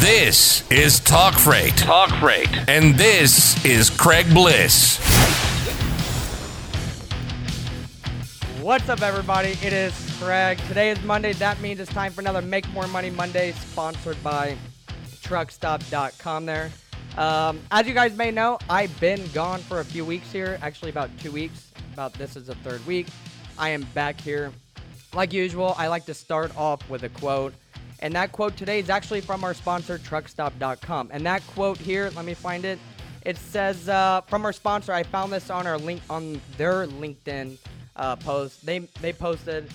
[0.00, 1.76] This is Talk Freight.
[1.76, 2.48] Talk Freight.
[2.68, 4.96] And this is Craig Bliss.
[8.62, 9.50] What's up, everybody?
[9.62, 10.56] It is Craig.
[10.68, 11.34] Today is Monday.
[11.34, 14.56] That means it's time for another Make More Money Monday, sponsored by
[15.20, 16.46] TruckStop.com.
[16.46, 16.70] There,
[17.18, 20.58] um, as you guys may know, I've been gone for a few weeks here.
[20.62, 21.72] Actually, about two weeks.
[21.92, 23.08] About this is the third week.
[23.58, 24.50] I am back here.
[25.12, 27.52] Like usual, I like to start off with a quote.
[28.00, 31.10] And that quote today is actually from our sponsor, TruckStop.com.
[31.12, 32.78] And that quote here, let me find it.
[33.22, 34.92] It says uh, from our sponsor.
[34.92, 37.58] I found this on our link on their LinkedIn
[37.96, 38.64] uh, post.
[38.64, 39.70] They they posted,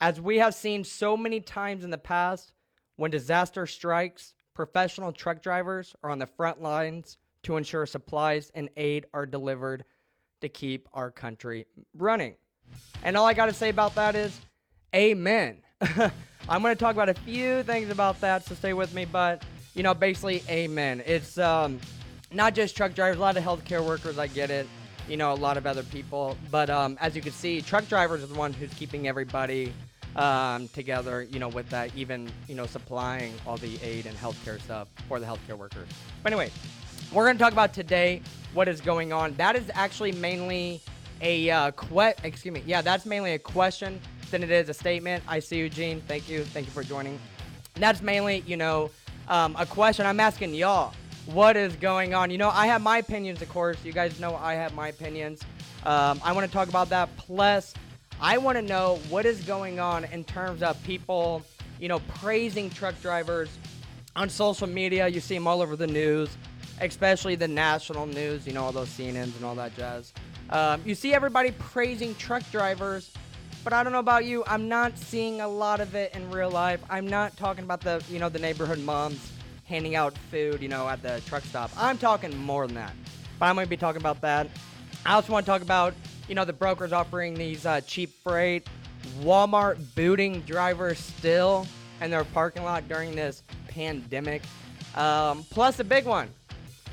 [0.00, 2.52] as we have seen so many times in the past,
[2.96, 8.68] when disaster strikes, professional truck drivers are on the front lines to ensure supplies and
[8.76, 9.84] aid are delivered
[10.42, 11.66] to keep our country
[11.96, 12.34] running.
[13.02, 14.38] And all I got to say about that is,
[14.94, 15.62] Amen.
[16.48, 19.04] I'm going to talk about a few things about that, so stay with me.
[19.04, 19.42] But,
[19.74, 21.02] you know, basically, amen.
[21.06, 21.78] It's um,
[22.32, 24.66] not just truck drivers, a lot of healthcare workers, I get it.
[25.08, 26.36] You know, a lot of other people.
[26.50, 29.72] But um, as you can see, truck drivers are the one who's keeping everybody
[30.14, 34.60] um, together, you know, with that, even, you know, supplying all the aid and healthcare
[34.60, 35.88] stuff for the healthcare workers.
[36.22, 36.50] But anyway,
[37.12, 38.22] we're going to talk about today
[38.54, 39.34] what is going on.
[39.34, 40.80] That is actually mainly
[41.20, 42.62] a uh, que- excuse me.
[42.66, 44.00] Yeah, that's mainly a question
[44.32, 45.22] than it is a statement.
[45.28, 46.00] I see you, Gene.
[46.08, 46.42] Thank you.
[46.42, 47.18] Thank you for joining.
[47.74, 48.90] That's mainly, you know,
[49.28, 50.92] um, a question I'm asking y'all.
[51.26, 52.30] What is going on?
[52.30, 53.76] You know, I have my opinions, of course.
[53.84, 55.40] You guys know I have my opinions.
[55.84, 57.16] Um, I want to talk about that.
[57.16, 57.74] Plus,
[58.20, 61.42] I want to know what is going on in terms of people,
[61.78, 63.50] you know, praising truck drivers
[64.16, 65.06] on social media.
[65.06, 66.36] You see them all over the news,
[66.80, 70.12] especially the national news, you know, all those CNNs and all that jazz.
[70.50, 73.12] Um, you see everybody praising truck drivers
[73.64, 74.42] but I don't know about you.
[74.46, 76.80] I'm not seeing a lot of it in real life.
[76.90, 79.32] I'm not talking about the, you know, the neighborhood moms
[79.64, 81.70] handing out food, you know, at the truck stop.
[81.76, 82.92] I'm talking more than that.
[83.38, 84.48] But I'm going to be talking about that.
[85.06, 85.94] I also want to talk about,
[86.28, 88.66] you know, the brokers offering these uh, cheap freight,
[89.20, 91.66] Walmart booting drivers still
[92.00, 94.42] in their parking lot during this pandemic.
[94.94, 96.28] Um, plus, a big one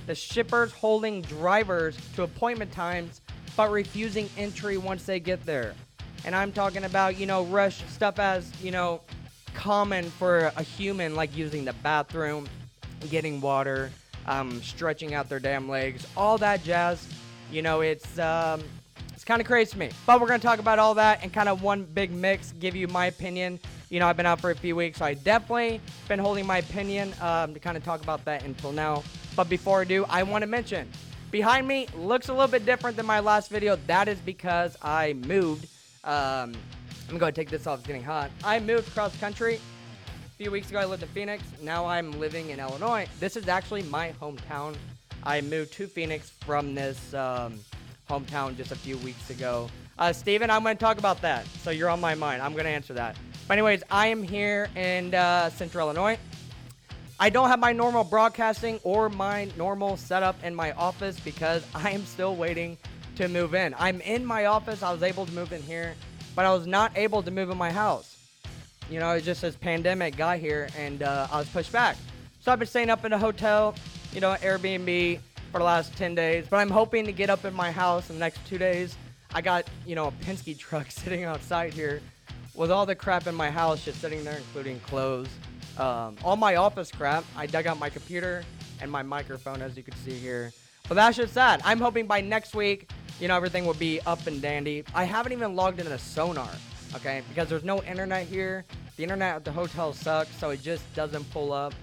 [0.07, 3.21] the shippers holding drivers to appointment times
[3.55, 5.75] but refusing entry once they get there.
[6.25, 9.01] And I'm talking about, you know, rush stuff as, you know,
[9.53, 12.47] common for a human, like using the bathroom,
[13.09, 13.91] getting water,
[14.25, 17.07] um, stretching out their damn legs, all that jazz.
[17.51, 18.63] You know, it's um,
[19.13, 19.89] it's kind of crazy to me.
[20.05, 22.87] But we're gonna talk about all that and kind of one big mix, give you
[22.87, 23.59] my opinion.
[23.89, 26.59] You know, I've been out for a few weeks, so I definitely been holding my
[26.59, 29.03] opinion um, to kind of talk about that until now.
[29.35, 30.87] But before I do, I want to mention
[31.31, 33.77] behind me looks a little bit different than my last video.
[33.87, 35.67] That is because I moved.
[36.03, 36.53] Um,
[37.09, 37.79] I'm going to take this off.
[37.79, 38.31] It's getting hot.
[38.43, 39.55] I moved cross country.
[39.55, 41.43] A few weeks ago, I lived in Phoenix.
[41.61, 43.07] Now I'm living in Illinois.
[43.19, 44.75] This is actually my hometown.
[45.23, 47.59] I moved to Phoenix from this um,
[48.09, 49.69] hometown just a few weeks ago.
[49.97, 51.45] Uh, Steven, I'm going to talk about that.
[51.61, 52.41] So you're on my mind.
[52.41, 53.17] I'm going to answer that.
[53.47, 56.17] But, anyways, I am here in uh, central Illinois.
[57.19, 61.91] I don't have my normal broadcasting or my normal setup in my office because I
[61.91, 62.77] am still waiting
[63.19, 63.75] to move in.
[63.77, 64.81] I'm in my office.
[64.81, 65.93] I was able to move in here,
[66.37, 68.15] but I was not able to move in my house.
[68.89, 71.97] You know, it just this pandemic got here and uh, I was pushed back.
[72.39, 73.75] So I've been staying up in a hotel,
[74.13, 75.19] you know, Airbnb
[75.51, 78.15] for the last 10 days, but I'm hoping to get up in my house in
[78.15, 78.95] the next two days.
[79.35, 82.01] I got, you know, a Penske truck sitting outside here
[82.55, 85.27] with all the crap in my house just sitting there, including clothes.
[85.77, 87.25] Um, all my office crap.
[87.35, 88.45] I dug out my computer
[88.81, 90.53] and my microphone, as you can see here.
[90.87, 91.61] But that's just that.
[91.65, 94.83] I'm hoping by next week you know, everything will be up and dandy.
[94.95, 96.49] I haven't even logged into Sonar,
[96.95, 98.65] okay, because there's no internet here.
[98.97, 101.73] The internet at the hotel sucks, so it just doesn't pull up.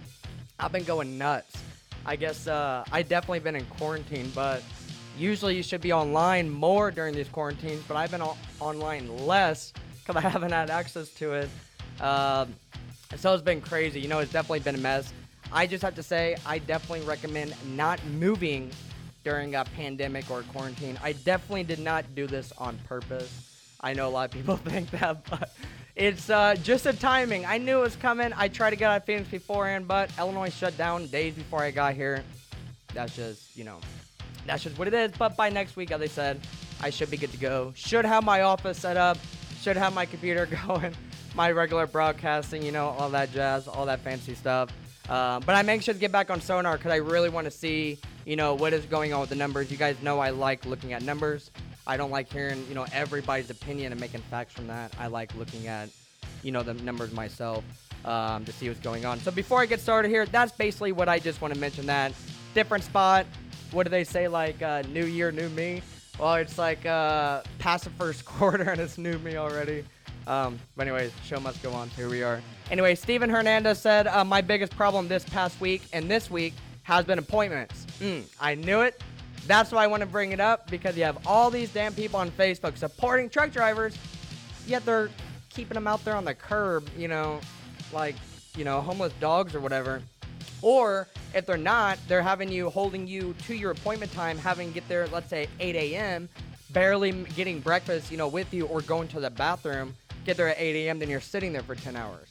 [0.59, 1.57] I've been going nuts.
[2.05, 4.63] I guess uh, I definitely been in quarantine, but
[5.19, 9.73] usually you should be online more during these quarantines, but I've been o- online less
[9.99, 11.51] because I haven't had access to it.
[12.01, 12.47] Uh,
[13.17, 14.01] so it's been crazy.
[14.01, 15.13] You know, it's definitely been a mess.
[15.53, 18.71] I just have to say, I definitely recommend not moving
[19.27, 20.97] during a pandemic or quarantine.
[21.03, 23.77] I definitely did not do this on purpose.
[23.81, 25.53] I know a lot of people think that, but
[25.97, 27.45] it's uh, just a timing.
[27.45, 28.33] I knew it was coming.
[28.37, 31.73] I tried to get out of Phoenix beforehand, but Illinois shut down days before I
[31.73, 32.23] got here.
[32.95, 33.81] That's just, you know,
[34.47, 35.11] that's just what it is.
[35.19, 36.41] But by next week, as I said,
[36.81, 37.73] I should be good to go.
[37.75, 39.19] Should have my office set up.
[39.61, 40.95] Should have my computer going.
[41.35, 44.71] My regular broadcasting, you know, all that jazz, all that fancy stuff.
[45.09, 47.99] Uh, but I'm anxious to get back on Sonar because I really want to see,
[48.27, 49.71] you know, what is going on with the numbers.
[49.71, 51.51] You guys know I like looking at numbers.
[51.87, 54.93] I don't like hearing, you know, everybody's opinion and making facts from that.
[54.99, 55.89] I like looking at,
[56.43, 57.65] you know, the numbers myself.
[58.07, 59.19] um, to see what's going on.
[59.19, 61.87] So before I get started here, that's basically what I just want to mention.
[61.87, 62.13] That
[62.55, 63.27] different spot.
[63.73, 64.29] What do they say?
[64.29, 65.83] Like uh, new year, new me.
[66.19, 69.85] Well, it's like uh, past the first quarter and it's new me already.
[70.27, 71.89] Um, but anyways, show must go on.
[71.91, 72.41] Here we are.
[72.71, 76.55] Anyway, Steven Hernandez said uh, my biggest problem this past week and this week
[76.87, 77.85] has been appointments.
[77.99, 79.03] Mm, I knew it.
[79.49, 82.21] That's why I want to bring it up because you have all these damn people
[82.21, 83.99] on Facebook supporting truck drivers,
[84.69, 85.11] yet they're
[85.51, 87.41] keeping them out there on the curb, you know,
[87.93, 88.15] like,
[88.57, 90.01] you know, homeless dogs or whatever.
[90.63, 94.87] Or if they're not, they're having you holding you to your appointment time, having get
[94.89, 96.29] there, let's say 8 a.m.,
[96.71, 100.61] barely getting breakfast, you know, with you or going to the bathroom, get there at
[100.61, 102.29] 8 a.m., then you're sitting there for 10 hours.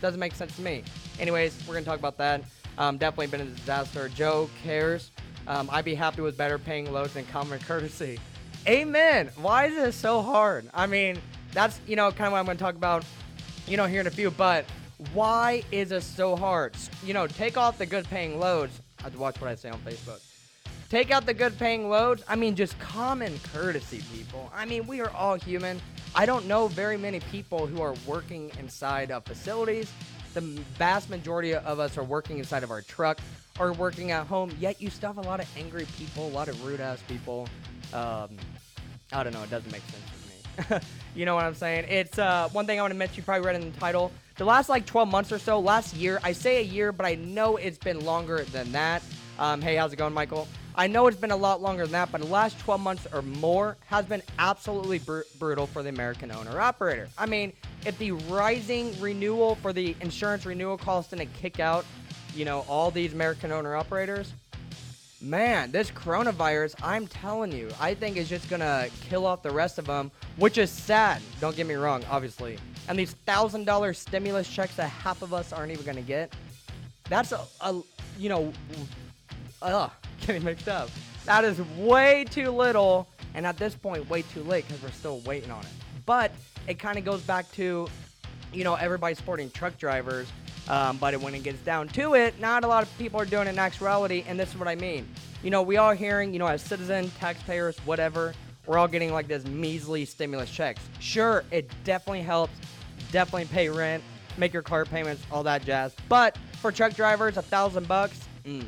[0.00, 0.82] Doesn't make sense to me.
[1.20, 2.42] Anyways, we're going to talk about that.
[2.78, 4.08] Um, definitely been a disaster.
[4.08, 5.10] Joe cares.
[5.48, 8.18] Um, I'd be happy with better paying loads and common courtesy.
[8.66, 9.30] Amen.
[9.36, 10.70] Why is this so hard?
[10.72, 11.20] I mean,
[11.52, 13.04] that's, you know, kind of what I'm going to talk about,
[13.66, 14.64] you know, here in a few, but
[15.12, 16.74] why is it so hard?
[17.04, 18.80] You know, take off the good paying loads.
[19.00, 20.20] I have to watch what I say on Facebook.
[20.88, 22.22] Take out the good paying loads.
[22.28, 24.50] I mean, just common courtesy, people.
[24.54, 25.80] I mean, we are all human.
[26.14, 29.92] I don't know very many people who are working inside of facilities.
[30.38, 33.18] The vast majority of us are working inside of our truck
[33.58, 36.46] or working at home, yet you still have a lot of angry people, a lot
[36.46, 37.48] of rude ass people.
[37.92, 38.36] Um,
[39.12, 40.04] I don't know, it doesn't make sense
[40.68, 40.80] to me.
[41.16, 41.86] you know what I'm saying?
[41.88, 44.12] It's uh, one thing I want to mention, you probably read in the title.
[44.36, 47.16] The last like 12 months or so, last year, I say a year, but I
[47.16, 49.02] know it's been longer than that.
[49.40, 50.46] Um, hey, how's it going, Michael?
[50.78, 53.20] I know it's been a lot longer than that, but the last 12 months or
[53.20, 57.08] more has been absolutely br- brutal for the American owner operator.
[57.18, 57.52] I mean,
[57.84, 61.84] if the rising renewal for the insurance renewal cost didn't kick out
[62.34, 64.32] you know, all these American owner operators,
[65.20, 69.78] man, this coronavirus, I'm telling you, I think is just gonna kill off the rest
[69.78, 71.20] of them, which is sad.
[71.40, 72.58] Don't get me wrong, obviously.
[72.88, 76.32] And these thousand dollar stimulus checks that half of us aren't even gonna get,
[77.08, 77.80] that's a, a
[78.18, 78.52] you know,
[79.60, 79.90] ugh,
[80.26, 80.90] getting mixed up.
[81.24, 85.20] That is way too little, and at this point, way too late because we're still
[85.20, 85.70] waiting on it.
[86.06, 86.32] But
[86.66, 87.88] it kind of goes back to,
[88.52, 90.28] you know, everybody supporting truck drivers
[90.68, 93.46] um, but when it gets down to it, not a lot of people are doing
[93.46, 95.08] it in actuality, and this is what I mean.
[95.42, 98.34] You know, we are hearing, you know, as citizens, taxpayers, whatever,
[98.66, 100.82] we're all getting like this measly stimulus checks.
[101.00, 102.52] Sure, it definitely helps,
[103.10, 104.04] definitely pay rent,
[104.36, 105.94] make your car payments, all that jazz.
[106.06, 108.66] But for truck drivers, a thousand bucks, mm,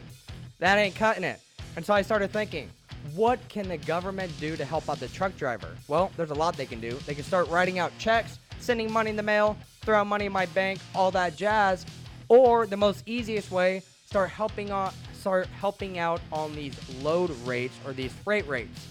[0.61, 1.41] that ain't cutting it.
[1.77, 2.71] And so I started thinking,
[3.15, 5.69] what can the government do to help out the truck driver?
[5.89, 6.93] Well, there's a lot they can do.
[7.07, 10.47] They can start writing out checks, sending money in the mail, throw money in my
[10.47, 11.85] bank, all that jazz.
[12.29, 17.77] Or the most easiest way, start helping out start helping out on these load rates
[17.85, 18.87] or these freight rates.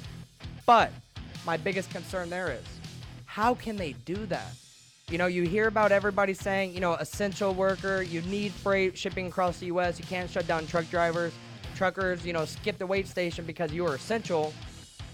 [0.68, 0.92] But
[1.44, 2.64] my biggest concern there is
[3.26, 4.54] how can they do that?
[5.10, 9.26] You know, you hear about everybody saying, you know, essential worker, you need freight shipping
[9.26, 11.34] across the US, you can't shut down truck drivers,
[11.80, 14.54] truckers, you know, skip the wait station because you are essential.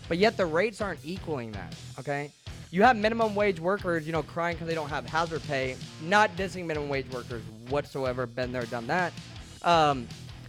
[0.10, 2.32] But yet the rates aren't equaling that, okay?
[2.72, 5.78] You have minimum wage workers, you know, crying because they don't have hazard pay.
[6.02, 8.26] Not dissing minimum wage workers whatsoever.
[8.26, 9.14] Been there, done that.
[9.62, 10.08] Um,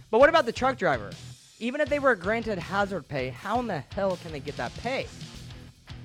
[0.09, 1.11] but what about the truck driver?
[1.59, 4.75] Even if they were granted hazard pay, how in the hell can they get that
[4.77, 5.05] pay?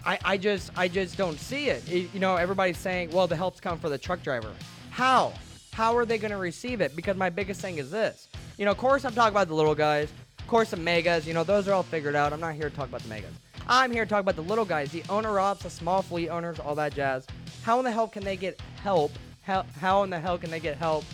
[0.05, 1.91] I, I just I just don't see it.
[1.91, 2.13] it.
[2.13, 4.53] You know, everybody's saying, well, the help's come for the truck driver.
[4.91, 5.33] How?
[5.73, 6.95] How are they going to receive it?
[6.95, 8.29] Because my biggest thing is this.
[8.59, 10.13] You know, of course, I'm talking about the little guys.
[10.39, 11.27] Of course, the megas.
[11.27, 12.33] You know, those are all figured out.
[12.33, 13.33] I'm not here to talk about the megas.
[13.69, 16.59] I'm here to talk about the little guys, the owner ops, the small fleet owners,
[16.59, 17.27] all that jazz.
[17.63, 19.13] How in the hell can they get help?
[19.43, 21.05] How, how in the hell can they get help?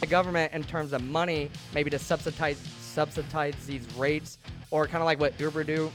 [0.00, 4.38] The government in terms of money, maybe to subsidize subsidize these rates,
[4.70, 5.92] or kind of like what Uber do,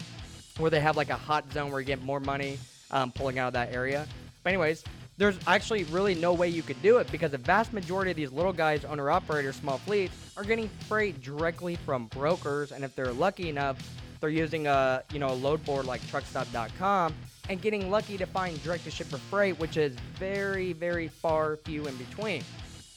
[0.57, 2.57] where they have like a hot zone where you get more money
[2.91, 4.07] um, pulling out of that area.
[4.43, 4.83] But anyways,
[5.17, 8.31] there's actually really no way you could do it because the vast majority of these
[8.31, 13.13] little guys, owner operators, small fleets, are getting freight directly from brokers, and if they're
[13.13, 13.77] lucky enough
[14.25, 17.13] they're using a you know a load board like truckstop.com
[17.49, 21.85] and getting lucky to find direct to shipper freight, which is very very far few
[21.85, 22.43] in between.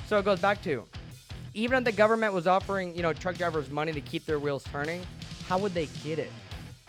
[0.06, 0.84] So it goes back to
[1.54, 4.64] even if the government was offering you know truck drivers money to keep their wheels
[4.64, 5.02] turning,
[5.46, 6.32] how would they get it?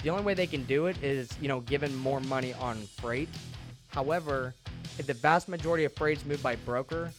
[0.04, 3.30] The only way they can do it is you know giving more money on freight.
[3.90, 4.54] However,
[5.00, 7.12] if the vast majority of freight is moved by broker,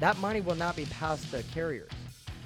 [0.00, 1.90] that money will not be passed to carriers.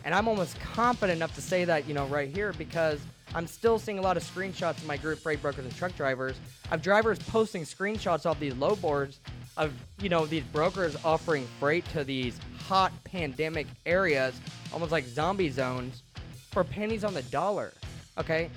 [0.05, 3.01] And I'm almost confident enough to say that, you know, right here because
[3.35, 6.37] I'm still seeing a lot of screenshots in my group, freight brokers and truck drivers,
[6.73, 9.21] of drivers posting screenshots off these load boards
[9.57, 14.35] of, you know, these brokers offering freight to these hot pandemic areas,
[14.73, 16.03] almost like zombie zones,
[16.51, 17.73] for pennies on the dollar.
[18.19, 18.51] Okay?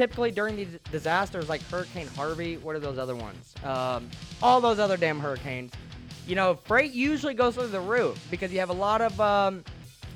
[0.00, 3.54] Typically during these disasters like Hurricane Harvey, what are those other ones?
[3.64, 4.08] Um,
[4.42, 5.72] all those other damn hurricanes
[6.30, 9.64] you know, freight usually goes through the roof because you have a lot of um,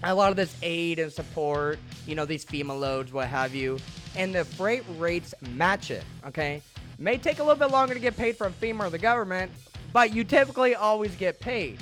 [0.04, 3.78] a lot of this aid and support, you know, these FEMA loads, what have you,
[4.16, 6.04] and the freight rates match it.
[6.24, 6.62] Okay,
[6.98, 9.50] may take a little bit longer to get paid from FEMA or the government,
[9.92, 11.78] but you typically always get paid.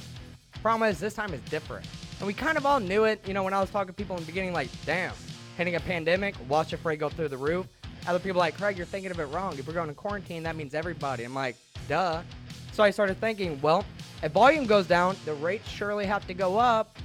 [0.62, 1.86] Problem is, this time is different,
[2.18, 3.20] and we kind of all knew it.
[3.28, 5.12] You know, when I was talking to people in the beginning, like, damn,
[5.58, 7.66] hitting a pandemic, watch the freight go through the roof.
[8.06, 9.56] Other people like, Craig, you're thinking of it wrong.
[9.58, 11.24] If we're going to quarantine, that means everybody.
[11.24, 11.56] I'm like,
[11.88, 12.22] duh.
[12.72, 13.84] So I started thinking, well,
[14.22, 16.96] if volume goes down, the rates surely have to go up.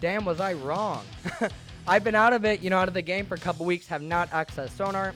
[0.00, 1.04] Damn, was I wrong?
[1.86, 3.86] I've been out of it, you know, out of the game for a couple weeks,
[3.88, 5.14] have not accessed sonar,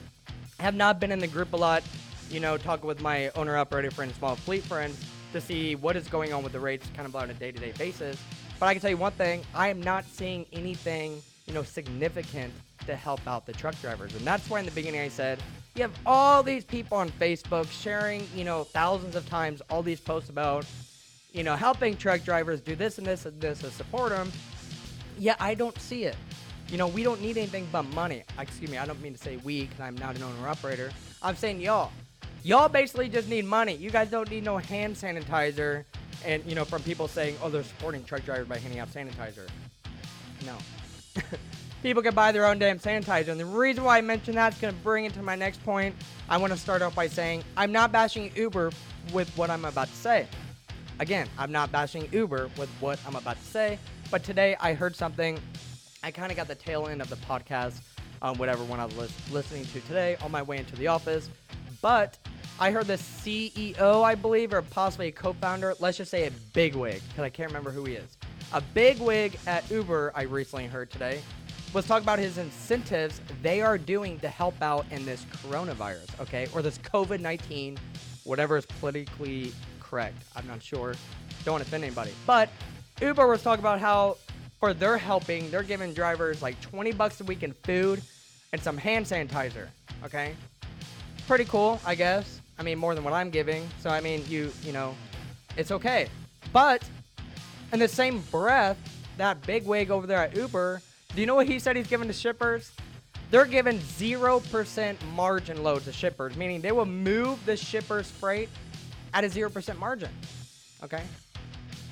[0.59, 1.83] have not been in the group a lot,
[2.29, 6.07] you know, talking with my owner operator friends, small fleet friends to see what is
[6.07, 8.17] going on with the rates kind of on a day to day basis.
[8.59, 12.53] But I can tell you one thing I am not seeing anything, you know, significant
[12.87, 14.15] to help out the truck drivers.
[14.15, 15.39] And that's why in the beginning I said,
[15.75, 19.99] you have all these people on Facebook sharing, you know, thousands of times all these
[19.99, 20.65] posts about,
[21.33, 24.31] you know, helping truck drivers do this and this and this to support them.
[25.17, 26.15] Yeah, I don't see it.
[26.69, 28.23] You know, we don't need anything but money.
[28.39, 30.91] Excuse me, I don't mean to say we because I'm not an owner operator.
[31.21, 31.91] I'm saying y'all.
[32.43, 33.75] Y'all basically just need money.
[33.75, 35.83] You guys don't need no hand sanitizer.
[36.23, 39.47] And, you know, from people saying, oh, they're supporting truck drivers by handing out sanitizer.
[40.45, 40.55] No.
[41.81, 43.29] people can buy their own damn sanitizer.
[43.29, 45.95] And the reason why I mention that is going to bring into my next point.
[46.29, 48.71] I want to start off by saying I'm not bashing Uber
[49.13, 50.27] with what I'm about to say.
[50.99, 53.79] Again, I'm not bashing Uber with what I'm about to say.
[54.09, 55.39] But today I heard something.
[56.03, 57.79] I kind of got the tail end of the podcast,
[58.21, 61.29] um, whatever one I was lis- listening to today on my way into the office.
[61.81, 62.17] But
[62.59, 65.75] I heard the CEO, I believe, or possibly a co-founder.
[65.79, 68.17] Let's just say a bigwig, because I can't remember who he is.
[68.53, 70.13] A bigwig at Uber.
[70.15, 71.21] I recently heard today
[71.75, 76.47] was talk about his incentives they are doing to help out in this coronavirus, okay,
[76.53, 77.77] or this COVID 19,
[78.23, 79.51] whatever is politically
[79.81, 80.15] correct.
[80.37, 80.95] I'm not sure.
[81.43, 82.11] Don't want to offend anybody.
[82.25, 82.49] But
[83.01, 84.15] Uber was talking about how
[84.61, 88.01] for their helping, they're giving drivers like 20 bucks a week in food
[88.53, 89.67] and some hand sanitizer,
[90.05, 90.33] okay?
[91.27, 92.39] Pretty cool, I guess.
[92.57, 93.67] I mean, more than what I'm giving.
[93.81, 94.95] So, I mean, you, you know,
[95.57, 96.07] it's okay.
[96.53, 96.87] But
[97.73, 98.77] in the same breath,
[99.17, 100.81] that big wig over there at Uber
[101.15, 102.73] do you know what he said he's giving to shippers?
[103.31, 108.49] They're giving 0% margin load to shippers, meaning they will move the shipper's freight
[109.13, 110.09] at a 0% margin.
[110.83, 111.01] Okay?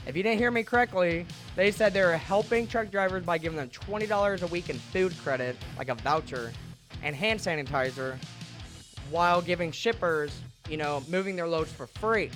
[0.05, 1.25] If you didn't hear me correctly,
[1.55, 5.55] they said they're helping truck drivers by giving them $20 a week in food credit,
[5.77, 6.51] like a voucher,
[7.01, 8.17] and hand sanitizer,
[9.09, 10.37] while giving shippers,
[10.69, 12.29] you know, moving their loads for free.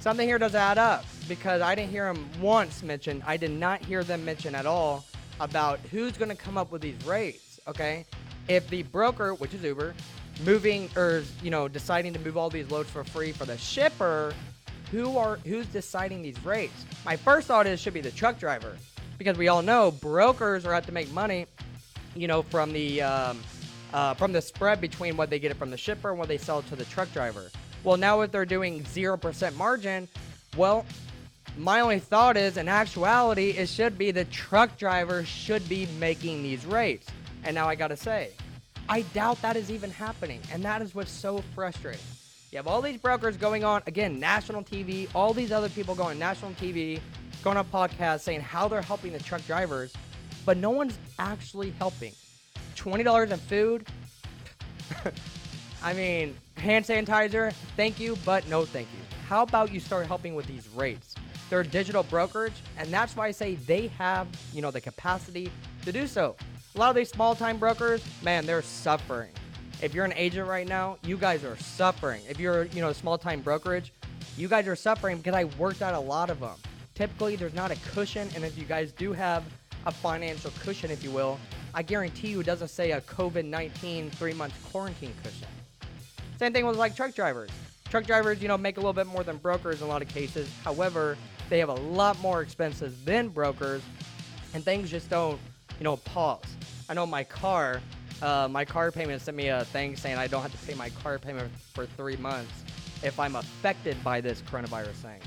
[0.00, 3.84] Something here does add up because I didn't hear them once mention, I did not
[3.84, 5.04] hear them mention at all
[5.42, 8.06] about who's going to come up with these rates, okay?
[8.48, 9.92] If the broker, which is Uber,
[10.44, 14.32] moving or you know deciding to move all these loads for free for the shipper,
[14.92, 16.84] who are who's deciding these rates?
[17.04, 18.76] My first thought is should be the truck driver
[19.18, 21.46] because we all know brokers are out to make money,
[22.14, 23.40] you know, from the um,
[23.92, 26.38] uh, from the spread between what they get it from the shipper and what they
[26.38, 27.50] sell to the truck driver.
[27.82, 30.08] Well, now if they're doing zero percent margin,
[30.56, 30.86] well,
[31.56, 36.42] my only thought is, in actuality, it should be the truck driver should be making
[36.42, 37.06] these rates.
[37.44, 38.30] And now I gotta say,
[38.88, 40.40] I doubt that is even happening.
[40.52, 42.00] And that is what's so frustrating.
[42.50, 46.18] You have all these brokers going on, again, national TV, all these other people going
[46.18, 47.00] national TV,
[47.42, 49.92] going on podcasts saying how they're helping the truck drivers,
[50.44, 52.12] but no one's actually helping.
[52.76, 53.86] $20 in food?
[55.82, 59.16] I mean, hand sanitizer, thank you, but no thank you.
[59.26, 61.14] How about you start helping with these rates?
[61.52, 65.52] They're digital brokerage, and that's why I say they have, you know, the capacity
[65.84, 66.34] to do so.
[66.74, 69.28] A lot of these small time brokers, man, they're suffering.
[69.82, 72.22] If you're an agent right now, you guys are suffering.
[72.26, 73.92] If you're, you know, a small time brokerage,
[74.38, 76.56] you guys are suffering because I worked out a lot of them.
[76.94, 79.44] Typically, there's not a cushion, and if you guys do have
[79.84, 81.38] a financial cushion, if you will,
[81.74, 85.48] I guarantee you it doesn't say a COVID 19 three month quarantine cushion.
[86.38, 87.50] Same thing with like truck drivers.
[87.90, 90.08] Truck drivers, you know, make a little bit more than brokers in a lot of
[90.08, 90.48] cases.
[90.64, 91.18] However,
[91.48, 93.82] they have a lot more expenses than brokers,
[94.54, 95.40] and things just don't,
[95.78, 96.44] you know, pause.
[96.88, 97.80] I know my car,
[98.20, 100.90] uh, my car payment sent me a thing saying I don't have to pay my
[100.90, 102.52] car payment for three months
[103.02, 105.20] if I'm affected by this coronavirus thing.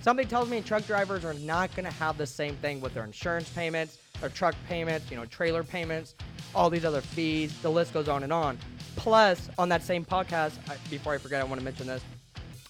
[0.00, 3.04] Something tells me truck drivers are not going to have the same thing with their
[3.04, 6.14] insurance payments, their truck payments, you know, trailer payments,
[6.54, 7.56] all these other fees.
[7.62, 8.58] The list goes on and on.
[8.96, 12.02] Plus, on that same podcast, I, before I forget, I want to mention this.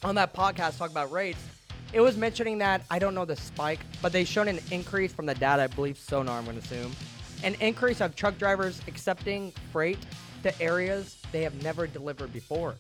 [0.02, 1.43] On that podcast, talk about rates
[1.92, 5.26] it was mentioning that I don't know the spike, but they showed an increase from
[5.26, 6.92] the data, I believe Sonar, I'm going to assume,
[7.42, 9.99] an increase of truck drivers accepting freight
[10.42, 12.75] to areas they have never delivered before.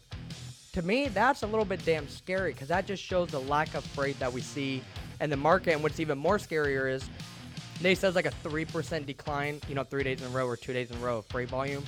[0.72, 3.82] to me, that's a little bit damn scary because that just shows the lack of
[3.84, 4.82] freight that we see
[5.20, 5.72] in the market.
[5.72, 7.08] And what's even more scarier is
[7.80, 10.72] they says like a 3% decline, you know, three days in a row or two
[10.72, 11.82] days in a row of freight volume.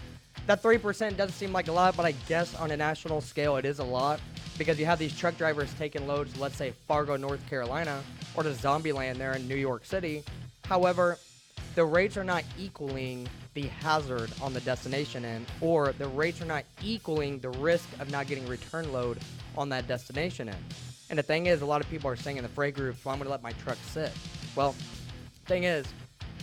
[0.46, 3.64] That 3% doesn't seem like a lot, but I guess on a national scale, it
[3.64, 4.20] is a lot
[4.60, 8.02] because you have these truck drivers taking loads, let's say Fargo, North Carolina,
[8.34, 10.22] or to Zombieland there in New York City.
[10.66, 11.16] However,
[11.76, 16.44] the rates are not equaling the hazard on the destination end, or the rates are
[16.44, 19.18] not equaling the risk of not getting return load
[19.56, 20.62] on that destination end.
[21.08, 23.14] And the thing is, a lot of people are saying in the freight group, well,
[23.14, 24.12] I'm going to let my truck sit.
[24.56, 24.74] Well,
[25.46, 25.86] thing is,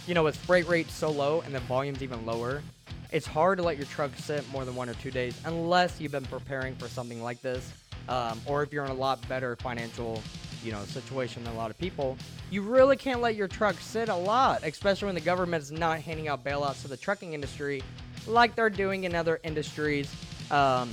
[0.08, 2.64] you know, with freight rates so low and the volume's even lower,
[3.12, 6.12] it's hard to let your truck sit more than one or two days unless you've
[6.12, 7.72] been preparing for something like this,
[8.10, 10.22] um, or if you're in a lot better financial,
[10.64, 12.18] you know, situation than a lot of people.
[12.50, 16.00] You really can't let your truck sit a lot, especially when the government is not
[16.00, 17.84] handing out bailouts to the trucking industry
[18.26, 20.12] like they're doing in other industries.
[20.52, 20.92] Um,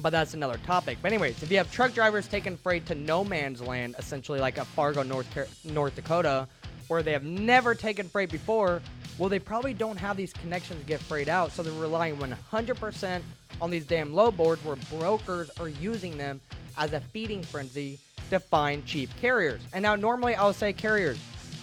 [0.00, 0.98] but that's another topic.
[1.00, 4.58] But anyways, if you have truck drivers taking freight to no man's land, essentially like
[4.58, 6.48] a Fargo, North Car- North Dakota,
[6.88, 8.82] where they have never taken freight before,
[9.18, 13.20] well, they probably don't have these connections to get freight out, so they're relying 100%
[13.60, 16.40] on these damn load boards where brokers are using them
[16.76, 17.98] as a feeding frenzy
[18.30, 19.60] to find cheap carriers.
[19.72, 21.18] And now, normally, I'll say carriers,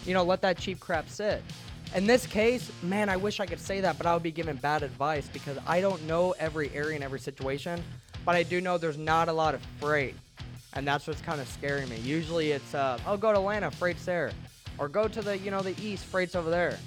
[0.05, 1.41] you know, let that cheap crap sit.
[1.95, 4.55] In this case, man, I wish I could say that, but I would be giving
[4.57, 7.83] bad advice because I don't know every area and every situation,
[8.23, 10.15] but I do know there's not a lot of freight.
[10.73, 11.97] And that's what's kind of scaring me.
[11.97, 14.31] Usually it's, uh, oh, go to Atlanta, freight's there.
[14.77, 16.77] Or go to the, you know, the east, freight's over there.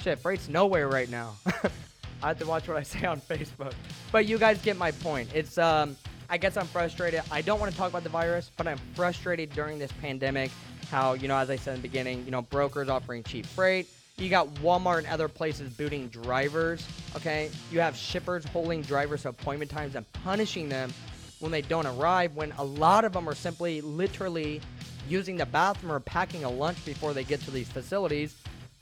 [0.00, 1.36] Shit, freight's nowhere right now.
[2.22, 3.72] I have to watch what I say on Facebook.
[4.12, 5.30] But you guys get my point.
[5.34, 5.96] It's, um,
[6.28, 7.22] I guess I'm frustrated.
[7.30, 10.50] I don't want to talk about the virus, but I'm frustrated during this pandemic.
[10.90, 13.86] How, you know, as I said in the beginning, you know, brokers offering cheap freight
[14.20, 16.86] you got Walmart and other places booting drivers.
[17.16, 20.92] Okay, you have shippers holding drivers appointment times and punishing them
[21.38, 22.36] when they don't arrive.
[22.36, 24.60] When a lot of them are simply, literally,
[25.08, 28.36] using the bathroom or packing a lunch before they get to these facilities,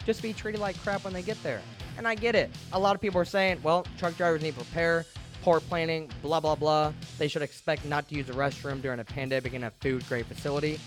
[0.04, 1.62] just be treated like crap when they get there.
[1.98, 2.50] And I get it.
[2.72, 5.04] A lot of people are saying, well, truck drivers need to prepare,
[5.42, 6.92] poor planning, blah blah blah.
[7.18, 10.26] They should expect not to use the restroom during a pandemic in a food grade
[10.26, 10.78] facility.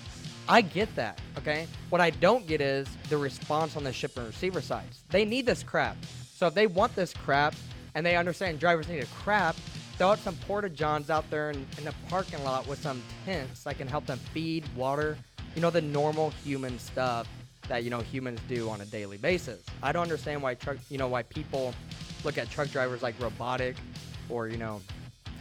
[0.48, 1.68] I get that, okay?
[1.90, 5.04] What I don't get is the response on the shipper and receiver sides.
[5.10, 5.98] They need this crap.
[6.34, 7.56] So if they want this crap
[7.94, 9.56] and they understand drivers need a crap,
[9.98, 13.66] throw out some porta johns out there in, in the parking lot with some tents
[13.66, 15.18] that can help them feed, water,
[15.56, 17.28] you know, the normal human stuff
[17.68, 19.64] that, you know, humans do on a daily basis.
[19.82, 21.74] I don't understand why truck, you know, why people
[22.24, 23.76] look at truck drivers like robotic
[24.30, 24.82] or, you know,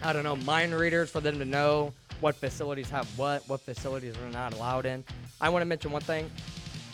[0.02, 4.14] I don't know, mind readers for them to know what facilities have what, what facilities
[4.16, 5.04] are not allowed in.
[5.40, 6.30] I want to mention one thing.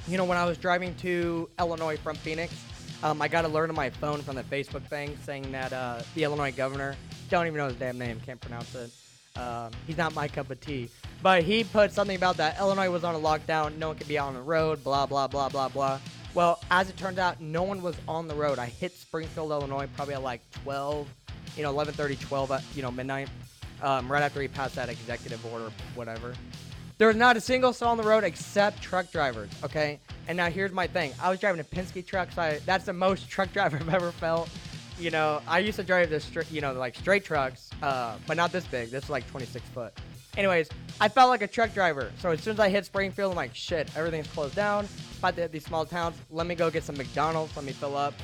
[0.08, 2.54] You know, when I was driving to Illinois from Phoenix,
[3.02, 6.02] um, I got a alert on my phone from the Facebook thing saying that uh,
[6.14, 6.96] the Illinois governor,
[7.28, 8.90] don't even know his damn name, can't pronounce it.
[9.38, 10.88] Um, he's not my cup of tea.
[11.22, 14.18] But he put something about that Illinois was on a lockdown, no one could be
[14.18, 15.98] out on the road, blah, blah, blah, blah, blah.
[16.34, 18.58] Well, as it turned out, no one was on the road.
[18.58, 21.08] I hit Springfield, Illinois, probably at like 12,
[21.56, 23.28] you know, 11:30, 12, you know, midnight
[23.82, 26.34] um, right after he passed that executive order, whatever.
[26.98, 29.98] There was not a single soul on the road except truck drivers, okay?
[30.28, 31.12] And now here's my thing.
[31.20, 34.12] I was driving a Penske truck, so I, that's the most truck driver I've ever
[34.12, 34.48] felt.
[34.98, 38.38] You know, I used to drive this, straight, you know, like straight trucks, uh, but
[38.38, 38.90] not this big.
[38.90, 39.92] This is like 26 foot.
[40.36, 40.68] Anyways,
[41.00, 42.10] I felt like a truck driver.
[42.18, 44.88] So as soon as I hit Springfield, I'm like, shit, everything's closed down.
[45.18, 46.16] About to hit these small towns.
[46.30, 47.56] Let me go get some McDonald's.
[47.56, 48.14] Let me fill up.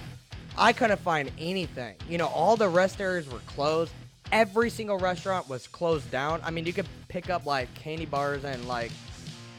[0.56, 1.96] I couldn't find anything.
[2.08, 3.92] You know, all the rest areas were closed
[4.32, 6.40] every single restaurant was closed down.
[6.42, 8.90] I mean, you could pick up like candy bars and like,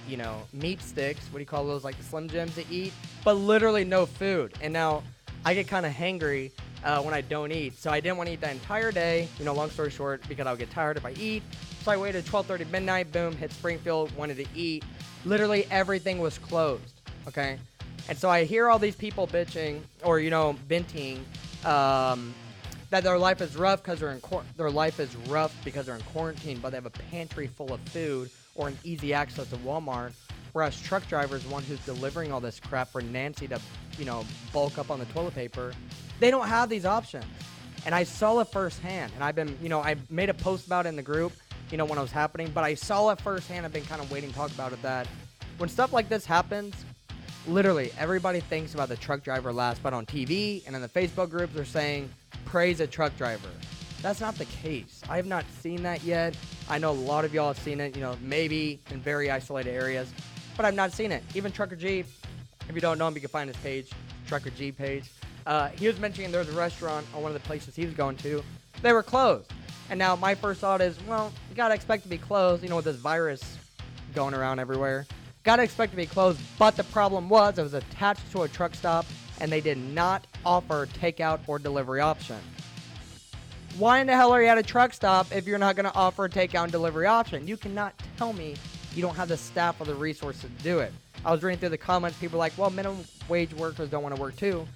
[0.07, 1.21] you know, meat sticks.
[1.31, 1.83] What do you call those?
[1.83, 2.91] Like the Slim Jims to eat,
[3.23, 4.53] but literally no food.
[4.61, 5.03] And now
[5.45, 6.51] I get kind of hangry
[6.83, 7.77] uh, when I don't eat.
[7.77, 9.29] So I didn't want to eat that entire day.
[9.37, 11.43] You know, long story short, because I'll get tired if I eat.
[11.83, 13.11] So I waited 12:30 midnight.
[13.11, 14.15] Boom, hit Springfield.
[14.15, 14.85] Wanted to eat.
[15.25, 17.01] Literally everything was closed.
[17.27, 17.59] Okay.
[18.07, 21.25] And so I hear all these people bitching or you know venting
[21.65, 22.33] um,
[22.89, 24.21] that their life is rough because they're in
[24.55, 27.81] their life is rough because they're in quarantine, but they have a pantry full of
[27.81, 30.13] food or an easy access to Walmart.
[30.53, 33.59] Whereas truck drivers, one who's delivering all this crap for Nancy to,
[33.97, 35.73] you know, bulk up on the toilet paper,
[36.19, 37.25] they don't have these options.
[37.85, 39.11] And I saw it firsthand.
[39.15, 41.33] And I've been, you know, I made a post about it in the group,
[41.73, 43.65] you know, when it was happening, but I saw it firsthand.
[43.65, 45.07] I've been kind of waiting to talk about it that
[45.57, 46.75] when stuff like this happens,
[47.47, 51.31] literally everybody thinks about the truck driver last, but on TV and in the Facebook
[51.31, 52.11] groups, they're saying,
[52.45, 53.49] praise a truck driver.
[54.03, 55.01] That's not the case.
[55.09, 56.37] I have not seen that yet.
[56.69, 59.71] I know a lot of y'all have seen it, you know, maybe in very isolated
[59.71, 60.13] areas,
[60.55, 61.23] but I've not seen it.
[61.33, 62.01] Even Trucker G,
[62.69, 63.89] if you don't know him, you can find his page,
[64.27, 65.09] Trucker G page.
[65.47, 67.95] Uh, he was mentioning there was a restaurant on one of the places he was
[67.95, 68.43] going to.
[68.83, 69.51] They were closed.
[69.89, 72.77] And now my first thought is, well, you gotta expect to be closed, you know,
[72.77, 73.57] with this virus
[74.15, 75.05] going around everywhere.
[75.43, 78.75] Gotta expect to be closed, but the problem was it was attached to a truck
[78.75, 79.05] stop
[79.41, 82.37] and they did not offer takeout or delivery option.
[83.77, 86.25] Why in the hell are you at a truck stop if you're not gonna offer
[86.25, 87.47] a takeout and delivery option?
[87.47, 88.55] You cannot tell me
[88.95, 90.93] you don't have the staff or the resources to do it.
[91.25, 94.21] I was reading through the comments, people like, well, minimum wage workers don't want to
[94.21, 94.67] work too.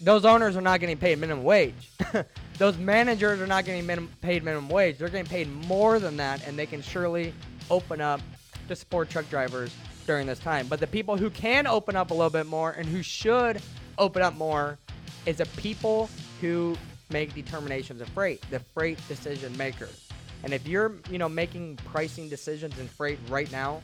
[0.00, 1.90] Those owners are not getting paid minimum wage.
[2.58, 4.98] Those managers are not getting minim- paid minimum wage.
[4.98, 7.34] They're getting paid more than that, and they can surely
[7.70, 8.20] open up
[8.68, 9.74] to support truck drivers
[10.06, 10.66] during this time.
[10.66, 13.60] But the people who can open up a little bit more and who should
[13.98, 14.78] open up more
[15.26, 16.10] is the people
[16.40, 16.76] who
[17.10, 20.08] make determinations of freight, the freight decision makers.
[20.44, 23.82] And if you're, you know, making pricing decisions in freight right now,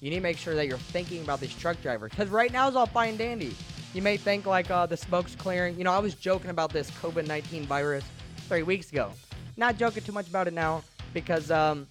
[0.00, 2.10] you need to make sure that you're thinking about these truck drivers.
[2.10, 3.54] Because right now is all fine and dandy.
[3.92, 5.76] You may think like uh, the smoke's clearing.
[5.76, 8.04] You know, I was joking about this COVID 19 virus
[8.48, 9.10] three weeks ago.
[9.56, 11.88] Not joking too much about it now because um,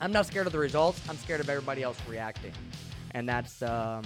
[0.00, 1.00] I'm not scared of the results.
[1.08, 2.52] I'm scared of everybody else reacting.
[3.12, 4.04] And that's, um,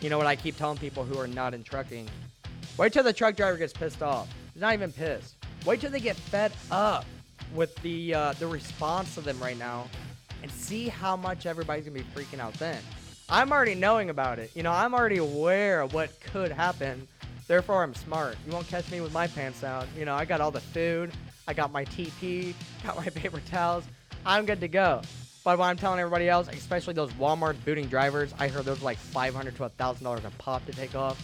[0.00, 2.08] you know, what I keep telling people who are not in trucking.
[2.76, 4.28] Wait till the truck driver gets pissed off.
[4.54, 5.34] He's not even pissed.
[5.66, 7.04] Wait till they get fed up
[7.54, 9.88] with the uh, the response to them right now,
[10.42, 12.80] and see how much everybody's gonna be freaking out then.
[13.30, 14.50] I'm already knowing about it.
[14.54, 17.06] You know, I'm already aware of what could happen.
[17.46, 18.36] Therefore, I'm smart.
[18.46, 19.86] You won't catch me with my pants down.
[19.98, 21.12] You know, I got all the food.
[21.46, 22.54] I got my TP.
[22.84, 23.84] Got my paper towels.
[24.24, 25.02] I'm good to go.
[25.44, 28.98] But what I'm telling everybody else, especially those Walmart booting drivers, I heard those like
[28.98, 31.18] 500 to $1,000 a pop to take off.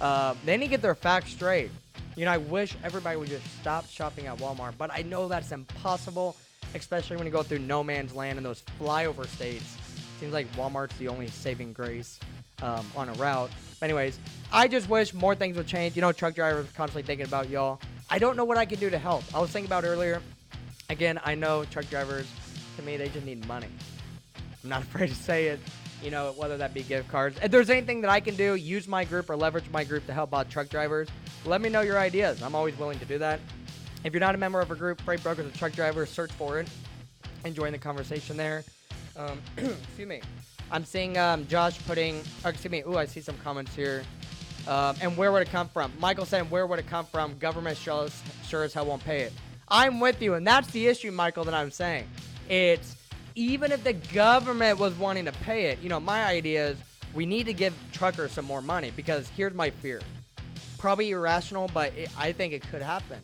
[0.00, 1.70] Uh, they need to get their facts straight.
[2.16, 5.52] You know, I wish everybody would just stop shopping at Walmart, but I know that's
[5.52, 6.36] impossible,
[6.74, 9.76] especially when you go through no man's land in those flyover states.
[10.20, 12.20] Seems like Walmart's the only saving grace
[12.60, 13.50] um, on a route.
[13.80, 14.18] Anyways,
[14.52, 15.96] I just wish more things would change.
[15.96, 17.80] You know, truck drivers constantly thinking about y'all.
[18.10, 19.24] I don't know what I can do to help.
[19.34, 20.20] I was thinking about earlier.
[20.90, 22.26] Again, I know truck drivers,
[22.76, 23.68] to me, they just need money.
[24.62, 25.60] I'm not afraid to say it.
[26.02, 27.38] You know, whether that be gift cards.
[27.42, 30.12] If there's anything that I can do, use my group or leverage my group to
[30.12, 31.08] help out truck drivers,
[31.46, 32.42] let me know your ideas.
[32.42, 33.40] I'm always willing to do that.
[34.04, 36.58] If you're not a member of a group, Freight Brokers and Truck Drivers, search for
[36.58, 36.68] it
[37.44, 38.64] and join the conversation there.
[39.20, 40.20] Um, excuse me.
[40.70, 44.02] I'm seeing um, Josh putting, or excuse me, ooh, I see some comments here.
[44.68, 45.92] Um, and where would it come from?
[45.98, 47.36] Michael saying, where would it come from?
[47.38, 49.32] Government sure as, sure as hell won't pay it.
[49.68, 52.06] I'm with you, and that's the issue, Michael, that I'm saying.
[52.48, 52.96] It's
[53.34, 56.78] even if the government was wanting to pay it, you know, my idea is
[57.14, 60.00] we need to give truckers some more money because here's my fear.
[60.78, 63.18] Probably irrational, but it, I think it could happen.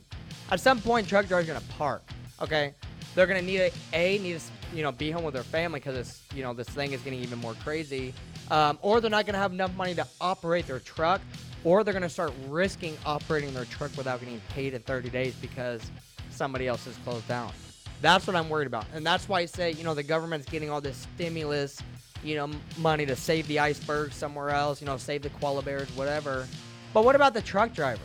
[0.51, 2.03] At some point, truck drivers are gonna park.
[2.41, 2.75] Okay,
[3.15, 4.41] they're gonna need a, a need to
[4.77, 7.21] you know be home with their family because it's you know this thing is getting
[7.21, 8.13] even more crazy.
[8.51, 11.21] Um, or they're not gonna have enough money to operate their truck,
[11.65, 15.91] or they're gonna start risking operating their truck without getting paid in 30 days because
[16.31, 17.51] somebody else has closed down.
[18.03, 20.71] That's what I'm worried about, and that's why I say you know the government's getting
[20.71, 21.81] all this stimulus,
[22.23, 25.89] you know, money to save the iceberg somewhere else, you know, save the koala bears,
[25.97, 26.47] whatever.
[26.93, 28.03] But what about the truck driver?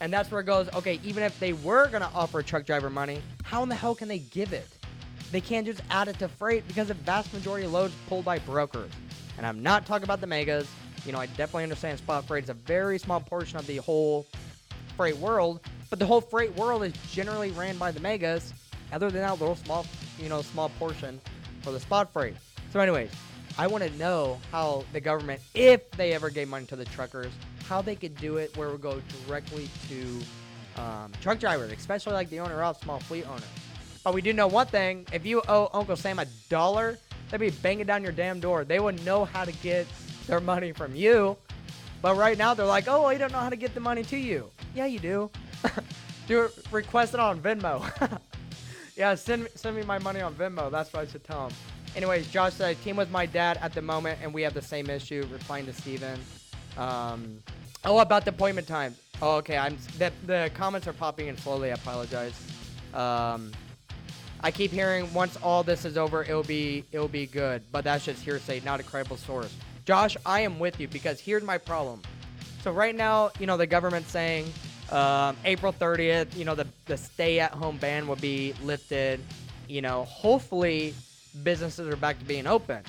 [0.00, 2.66] And that's where it goes, okay, even if they were going to offer a truck
[2.66, 4.66] driver money, how in the hell can they give it?
[5.32, 8.38] They can't just add it to freight because the vast majority of loads pulled by
[8.40, 8.90] brokers.
[9.38, 10.68] And I'm not talking about the megas.
[11.06, 14.26] You know, I definitely understand spot freight is a very small portion of the whole
[14.96, 18.52] freight world, but the whole freight world is generally ran by the megas,
[18.92, 19.86] other than that little small,
[20.18, 21.18] you know, small portion
[21.62, 22.34] for the spot freight.
[22.70, 23.10] So, anyways,
[23.56, 27.32] I want to know how the government, if they ever gave money to the truckers,
[27.68, 32.12] how they could do it where it would go directly to um, truck drivers, especially
[32.12, 33.44] like the owner of small fleet owners.
[34.04, 36.98] But we do know one thing: if you owe Uncle Sam a dollar,
[37.30, 38.64] they'd be banging down your damn door.
[38.64, 39.86] They would know how to get
[40.26, 41.36] their money from you.
[42.00, 44.16] But right now they're like, oh, I don't know how to get the money to
[44.16, 44.50] you.
[44.74, 45.30] Yeah, you do.
[46.26, 47.88] do it, request it on Venmo.
[48.96, 50.70] yeah, send send me my money on Venmo.
[50.70, 51.56] That's what I should tell them.
[51.94, 54.90] Anyways, Josh said, team with my dad at the moment, and we have the same
[54.90, 55.26] issue.
[55.30, 56.18] Replying to Steven.
[56.76, 57.38] Um,
[57.84, 58.98] oh, about the appointment times.
[59.20, 59.56] Oh, okay.
[59.56, 61.70] I'm the the comments are popping in slowly.
[61.70, 62.34] I apologize.
[62.94, 63.52] Um,
[64.44, 68.04] I keep hearing once all this is over, it'll be it'll be good, but that's
[68.04, 69.54] just hearsay, not a credible source.
[69.84, 72.02] Josh, I am with you because here's my problem.
[72.62, 74.52] So right now, you know, the government's saying
[74.90, 79.20] um, April 30th, you know, the the stay-at-home ban will be lifted.
[79.68, 80.94] You know, hopefully
[81.44, 82.82] businesses are back to being open.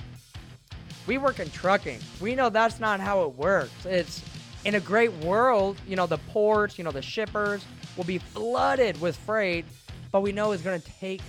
[1.06, 2.00] We work in trucking.
[2.20, 3.86] We know that's not how it works.
[3.86, 4.22] It's
[4.64, 7.64] in a great world, you know, the ports, you know, the shippers
[7.96, 9.66] will be flooded with freight,
[10.10, 11.20] but we know it's going to take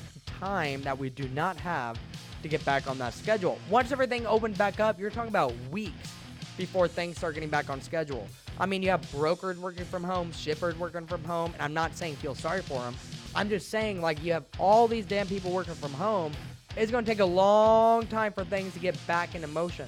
[0.46, 1.98] time that we do not have
[2.44, 3.58] to get back on that schedule.
[3.70, 6.14] Once everything opens back up, you're talking about weeks
[6.58, 8.28] before things start getting back on schedule.
[8.60, 11.96] I mean, you have brokers working from home, shippers working from home, and I'm not
[11.96, 12.96] saying feel sorry for them.
[13.34, 16.32] I'm just saying, like, you have all these damn people working from home.
[16.78, 19.88] It's going to take a long time for things to get back into motion.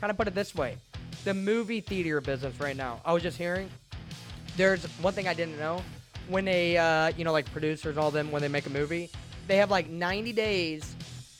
[0.00, 0.76] Kind of put it this way
[1.24, 3.00] the movie theater business right now.
[3.04, 3.70] I was just hearing
[4.56, 5.80] there's one thing I didn't know.
[6.28, 9.08] When they, uh, you know, like producers, all them, when they make a movie,
[9.46, 10.94] they have like 90 days,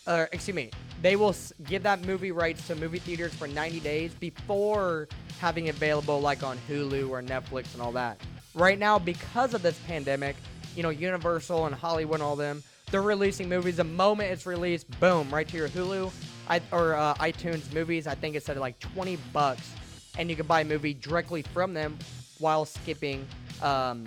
[0.07, 0.71] or excuse me,
[1.03, 1.35] they will
[1.65, 5.09] give that movie rights to movie theaters for 90 days before
[5.41, 8.21] having it available like on Hulu or Netflix and all that.
[8.55, 10.37] Right now, because of this pandemic,
[10.77, 14.89] you know, Universal and Hollywood and all them, they're releasing movies the moment it's released,
[15.01, 16.13] boom, right to your Hulu
[16.49, 18.07] I, or uh, iTunes movies.
[18.07, 19.73] I think it's at like 20 bucks,
[20.19, 21.99] and you can buy a movie directly from them
[22.39, 23.27] while skipping,
[23.63, 24.05] um,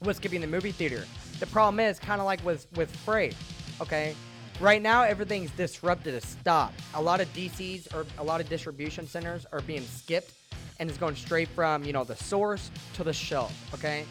[0.00, 1.04] with skipping the movie theater.
[1.38, 3.36] The problem is kind of like with with freight.
[3.80, 4.14] Okay,
[4.60, 6.72] right now everything's disrupted, to stop.
[6.94, 10.32] A lot of DCs or a lot of distribution centers are being skipped,
[10.78, 13.52] and it's going straight from you know the source to the shelf.
[13.74, 14.04] Okay,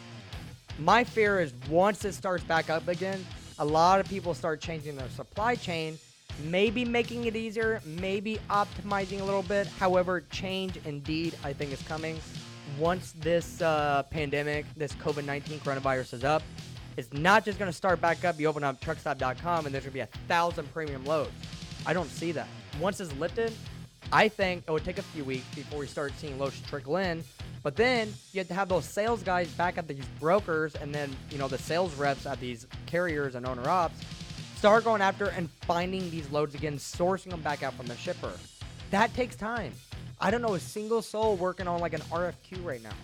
[0.78, 3.24] my fear is once it starts back up again,
[3.58, 5.98] a lot of people start changing their supply chain,
[6.44, 9.66] maybe making it easier, maybe optimizing a little bit.
[9.66, 12.20] However, change indeed, I think, is coming.
[12.78, 16.42] Once this uh, pandemic, this COVID 19 coronavirus is up,
[16.96, 18.38] it's not just going to start back up.
[18.40, 21.30] You open up truckstop.com and there's going to be a thousand premium loads.
[21.84, 22.48] I don't see that.
[22.80, 23.52] Once it's lifted,
[24.12, 27.22] I think it would take a few weeks before we start seeing loads trickle in.
[27.62, 31.14] But then you have to have those sales guys back at these brokers and then,
[31.30, 33.98] you know, the sales reps at these carriers and owner ops
[34.56, 38.32] start going after and finding these loads again, sourcing them back out from the shipper.
[38.90, 39.72] That takes time.
[40.20, 42.94] I don't know a single soul working on like an RFQ right now.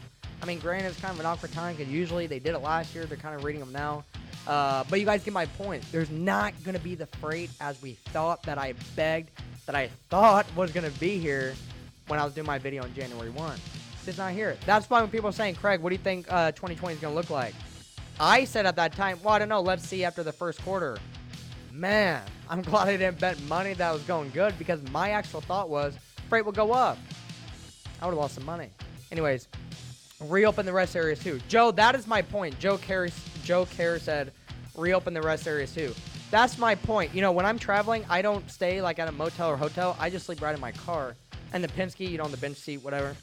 [0.42, 2.94] I mean, granted, it's kind of an awkward time because usually they did it last
[2.96, 3.06] year.
[3.06, 4.04] They're kind of reading them now.
[4.46, 5.84] Uh, but you guys get my point.
[5.92, 9.30] There's not going to be the freight as we thought that I begged,
[9.66, 11.54] that I thought was going to be here
[12.08, 13.58] when I was doing my video on January 1.
[14.04, 14.56] It's not here.
[14.66, 17.12] That's why when people are saying, Craig, what do you think uh, 2020 is going
[17.12, 17.54] to look like?
[18.18, 19.60] I said at that time, well, I don't know.
[19.60, 20.98] Let's see after the first quarter.
[21.72, 25.68] Man, I'm glad I didn't bet money that was going good because my actual thought
[25.68, 25.96] was
[26.28, 26.98] freight will go up.
[28.00, 28.70] I would have lost some money.
[29.12, 29.46] Anyways,
[30.30, 31.40] reopen the rest areas too.
[31.48, 32.58] Joe, that is my point.
[32.58, 33.12] Joe Carey,
[33.44, 34.32] Joe Kerr said,
[34.76, 35.94] reopen the rest areas too.
[36.30, 37.14] That's my point.
[37.14, 39.96] You know, when I'm traveling, I don't stay like at a motel or hotel.
[40.00, 41.14] I just sleep right in my car.
[41.52, 43.14] And the Penske, you know, on the bench seat, whatever.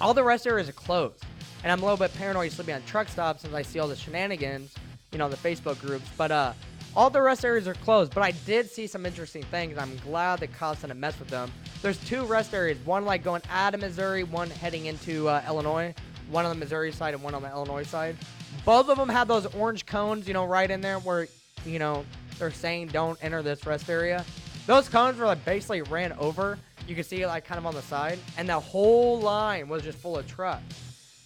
[0.00, 1.22] All the rest areas are closed.
[1.62, 3.94] And I'm a little bit paranoid sleeping on truck stops since I see all the
[3.94, 4.74] shenanigans,
[5.12, 6.08] you know, the Facebook groups.
[6.16, 6.52] But uh,
[6.96, 8.14] all the rest areas are closed.
[8.14, 9.78] But I did see some interesting things.
[9.78, 11.52] I'm glad the cops didn't mess with them.
[11.82, 12.78] There's two rest areas.
[12.84, 15.94] One like going out of Missouri, one heading into uh, Illinois.
[16.30, 18.16] One on the Missouri side and one on the Illinois side.
[18.64, 21.28] Both of them have those orange cones, you know, right in there where,
[21.64, 22.04] you know,
[22.38, 24.24] they're saying don't enter this rest area.
[24.66, 26.58] Those cones were like basically ran over.
[26.86, 29.98] You can see like kind of on the side, and the whole line was just
[29.98, 30.62] full of trucks.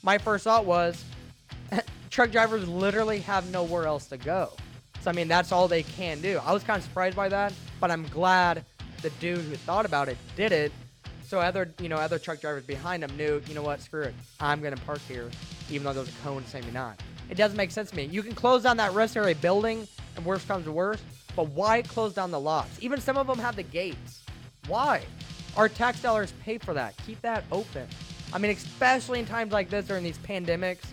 [0.02, 1.02] My first thought was,
[2.10, 4.50] truck drivers literally have nowhere else to go.
[5.00, 6.40] So I mean, that's all they can do.
[6.44, 8.64] I was kind of surprised by that, but I'm glad
[9.02, 10.72] the dude who thought about it did it.
[11.26, 14.14] So other, you know, other truck drivers behind him knew, you know what, screw it,
[14.40, 15.30] I'm gonna park here,
[15.70, 17.00] even though there's a cone saying me not.
[17.30, 18.04] It doesn't make sense to me.
[18.04, 21.02] You can close down that rest area building, and worst comes to worst,
[21.34, 22.82] but why close down the lots?
[22.82, 24.22] Even some of them have the gates.
[24.66, 25.02] Why?
[25.56, 26.94] Our tax dollars pay for that.
[27.06, 27.87] Keep that open.
[28.32, 30.84] I mean, especially in times like this during these pandemics,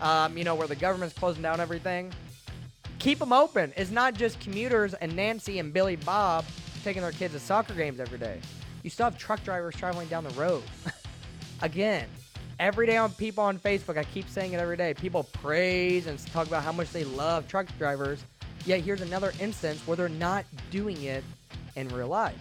[0.00, 2.12] um, you know, where the government's closing down everything.
[2.98, 3.72] Keep them open.
[3.76, 6.44] It's not just commuters and Nancy and Billy Bob
[6.84, 8.40] taking their kids to soccer games every day.
[8.82, 10.62] You still have truck drivers traveling down the road.
[11.62, 12.06] Again,
[12.58, 14.94] every day on people on Facebook, I keep saying it every day.
[14.94, 18.24] People praise and talk about how much they love truck drivers.
[18.64, 21.24] Yet here's another instance where they're not doing it
[21.76, 22.36] in real life.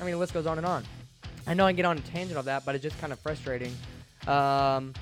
[0.00, 0.84] I mean, the list goes on and on.
[1.46, 3.74] I know I get on a tangent of that, but it's just kind of frustrating.
[4.26, 4.94] Um,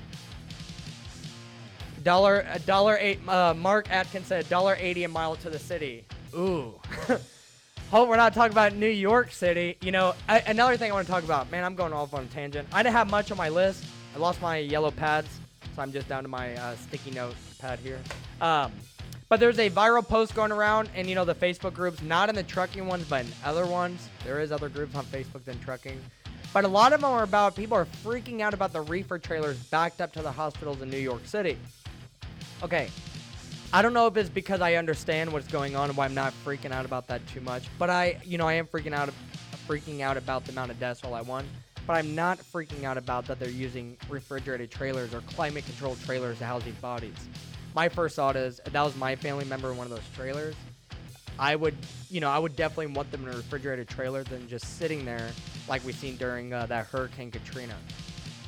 [2.03, 3.25] dollar, a dollar eight.
[3.27, 6.05] Uh, Mark Atkins said dollar eighty a mile to the city.
[6.35, 6.73] Ooh.
[7.91, 9.75] Hope we're not talking about New York City.
[9.81, 11.51] You know, I, another thing I want to talk about.
[11.51, 12.65] Man, I'm going off on a tangent.
[12.71, 13.83] I didn't have much on my list.
[14.15, 15.27] I lost my yellow pads,
[15.75, 17.99] so I'm just down to my uh, sticky note pad here.
[18.39, 18.71] Um,
[19.27, 22.35] but there's a viral post going around, and you know the Facebook groups, not in
[22.35, 24.07] the trucking ones, but in other ones.
[24.23, 25.99] There is other groups on Facebook than trucking.
[26.53, 29.57] But a lot of them are about people are freaking out about the reefer trailers
[29.65, 31.57] backed up to the hospitals in New York City.
[32.63, 32.87] Okay,
[33.73, 36.33] I don't know if it's because I understand what's going on and why I'm not
[36.45, 37.63] freaking out about that too much.
[37.79, 39.09] But I, you know, I am freaking out,
[39.65, 41.47] freaking out about the amount of deaths all I want.
[41.87, 46.37] But I'm not freaking out about that they're using refrigerated trailers or climate controlled trailers
[46.39, 47.15] to house these bodies.
[47.73, 50.53] My first thought is that was my family member in one of those trailers.
[51.39, 51.75] I would,
[52.09, 55.29] you know, I would definitely want them in a refrigerated trailer than just sitting there
[55.69, 57.75] like we seen during uh, that Hurricane Katrina,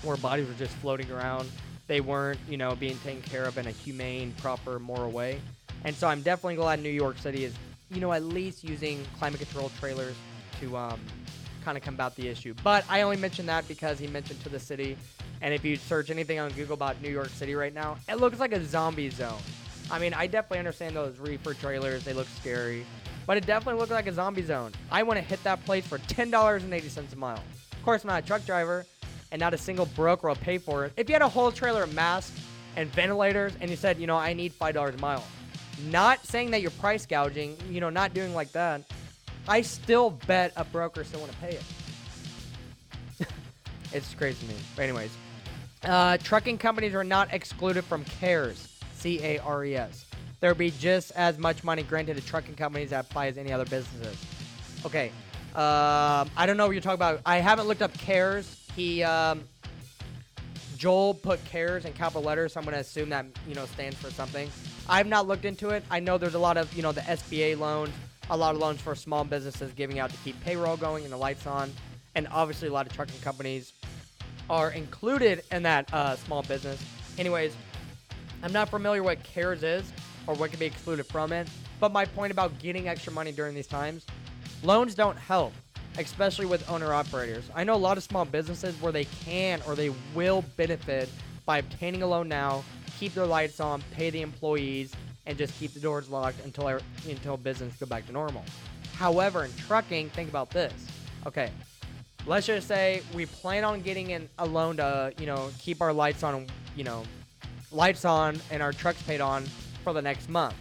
[0.04, 1.50] where bodies were just floating around.
[1.88, 5.40] They weren't, you know, being taken care of in a humane, proper, moral way.
[5.84, 7.54] And so I'm definitely glad New York City is,
[7.92, 10.16] you know, at least using climate control trailers
[10.62, 11.00] to um,
[11.64, 12.54] kind of combat the issue.
[12.64, 14.98] But I only mentioned that because he mentioned to the city.
[15.42, 18.40] And if you search anything on Google about New York City right now, it looks
[18.40, 19.40] like a zombie zone.
[19.92, 22.86] I mean, I definitely understand those reefer trailers, they look scary.
[23.26, 24.72] But it definitely looked like a zombie zone.
[24.92, 27.44] I want to hit that place for $10.80 a mile.
[27.72, 28.86] Of course, I'm not a truck driver,
[29.34, 30.94] and not a single broker will pay for it.
[30.96, 32.40] If you had a whole trailer of masks
[32.78, 35.24] and ventilators, and you said, you know, I need $5 a mile,
[35.90, 38.84] not saying that you're price gouging, you know, not doing like that,
[39.48, 41.60] I still bet a broker still want to pay
[43.20, 43.28] it.
[43.92, 44.60] it's crazy to me.
[44.76, 45.12] But anyways,
[45.84, 50.06] uh, trucking companies are not excluded from CARES, C A R E S.
[50.40, 53.52] There will be just as much money granted to trucking companies that apply as any
[53.52, 54.24] other businesses.
[54.86, 55.08] Okay.
[55.56, 57.22] Um, I don't know what you're talking about.
[57.26, 58.63] I haven't looked up CARES.
[58.76, 59.44] He, um,
[60.78, 64.12] Joel put CARES in capital letters, so I'm to assume that, you know, stands for
[64.12, 64.50] something.
[64.90, 65.84] I've not looked into it.
[65.90, 67.94] I know there's a lot of, you know, the SBA loans,
[68.30, 71.18] a lot of loans for small businesses giving out to keep payroll going and the
[71.18, 71.72] lights on.
[72.16, 73.74] And obviously, a lot of trucking companies
[74.50, 76.84] are included in that uh, small business.
[77.18, 77.56] Anyways,
[78.44, 79.92] I'm not familiar what CARES is
[80.28, 81.48] or what can be excluded from it.
[81.80, 84.06] But my point about getting extra money during these times,
[84.64, 85.54] loans don't help,
[85.98, 87.50] especially with owner operators.
[87.54, 91.10] I know a lot of small businesses where they can or they will benefit
[91.46, 92.64] by obtaining a loan now,
[93.00, 94.94] keep their lights on, pay the employees,
[95.26, 98.44] and just keep the doors locked until until business go back to normal.
[98.96, 100.74] However, in trucking, think about this.
[101.26, 101.50] Okay,
[102.26, 105.94] let's just say we plan on getting in a loan to you know keep our
[105.94, 107.04] lights on, you know,
[107.72, 109.46] lights on and our trucks paid on
[109.84, 110.56] for the next month.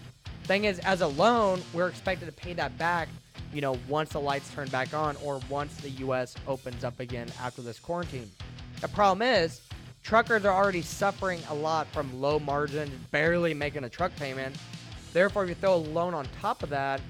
[0.44, 3.08] Thing is, as a loan, we're expected to pay that back,
[3.52, 6.34] you know, once the lights turn back on or once the U.S.
[6.46, 8.30] opens up again after this quarantine.
[8.80, 9.60] The problem is,
[10.02, 14.56] truckers are already suffering a lot from low margins, barely making a truck payment.
[15.12, 17.00] Therefore, if you throw a loan on top of that,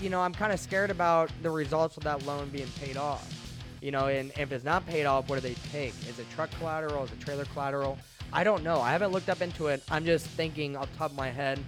[0.00, 3.34] you know, I'm kind of scared about the results of that loan being paid off.
[3.80, 5.94] You know, and if it's not paid off, what do they take?
[6.08, 7.04] Is it truck collateral?
[7.04, 7.98] Is it trailer collateral?
[8.32, 8.80] I don't know.
[8.80, 9.82] I haven't looked up into it.
[9.90, 11.58] I'm just thinking off top of my head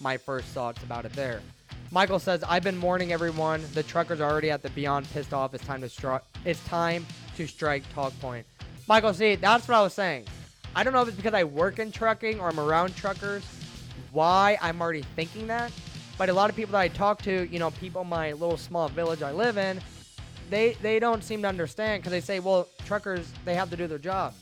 [0.00, 1.40] my first thoughts about it there.
[1.90, 3.62] Michael says, I've been warning everyone.
[3.72, 5.54] The truckers are already at the beyond pissed off.
[5.54, 6.22] It's time to strike.
[6.44, 8.46] It's time to strike talk point.
[8.86, 10.26] Michael, see, that's what I was saying.
[10.74, 13.42] I don't know if it's because I work in trucking or I'm around truckers,
[14.12, 15.72] why I'm already thinking that.
[16.18, 18.58] But a lot of people that I talk to, you know, people in my little
[18.58, 19.80] small village I live in,
[20.50, 23.86] they they don't seem to understand because they say, well, truckers they have to do
[23.86, 24.34] their job.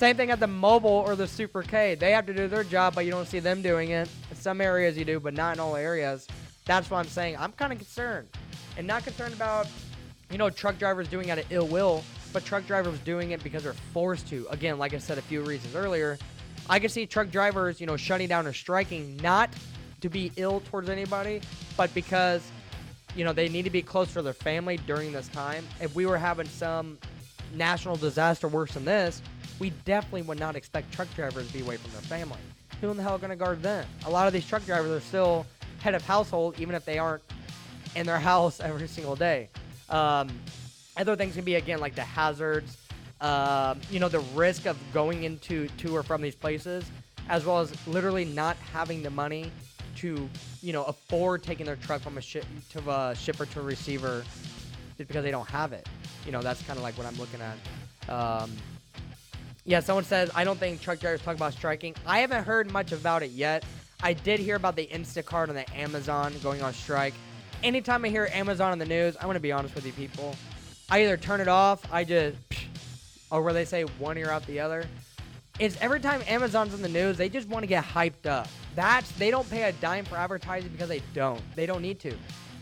[0.00, 1.94] Same thing at the mobile or the Super K.
[1.94, 4.08] They have to do their job, but you don't see them doing it.
[4.30, 6.26] In some areas you do, but not in all areas.
[6.64, 7.36] That's what I'm saying.
[7.36, 8.26] I'm kind of concerned.
[8.78, 9.66] And not concerned about,
[10.30, 13.44] you know, truck drivers doing it out of ill will, but truck drivers doing it
[13.44, 14.46] because they're forced to.
[14.48, 16.16] Again, like I said a few reasons earlier,
[16.70, 19.50] I can see truck drivers, you know, shutting down or striking not
[20.00, 21.42] to be ill towards anybody,
[21.76, 22.40] but because,
[23.14, 25.62] you know, they need to be close to their family during this time.
[25.78, 26.96] If we were having some
[27.54, 29.20] national disaster worse than this,
[29.60, 32.38] we definitely would not expect truck drivers to be away from their family.
[32.80, 33.86] Who in the hell are going to guard them?
[34.06, 35.46] A lot of these truck drivers are still
[35.80, 37.22] head of household, even if they aren't
[37.94, 39.48] in their house every single day.
[39.90, 40.30] Um,
[40.96, 42.76] other things can be again like the hazards,
[43.20, 46.84] um, you know, the risk of going into to or from these places,
[47.28, 49.52] as well as literally not having the money
[49.96, 50.28] to,
[50.62, 54.24] you know, afford taking their truck from a ship to a shipper to a receiver,
[54.96, 55.86] just because they don't have it.
[56.24, 58.10] You know, that's kind of like what I'm looking at.
[58.10, 58.50] Um,
[59.64, 61.94] yeah, someone says, I don't think truck drivers talk about striking.
[62.06, 63.64] I haven't heard much about it yet.
[64.02, 67.14] I did hear about the Instacart and the Amazon going on strike.
[67.62, 70.34] Anytime I hear Amazon on the news, I want to be honest with you people.
[70.88, 72.36] I either turn it off, I just,
[73.30, 74.86] or where they say one ear out the other.
[75.58, 78.48] It's every time Amazon's in the news, they just want to get hyped up.
[78.74, 81.42] That's they don't pay a dime for advertising because they don't.
[81.54, 82.14] They don't need to.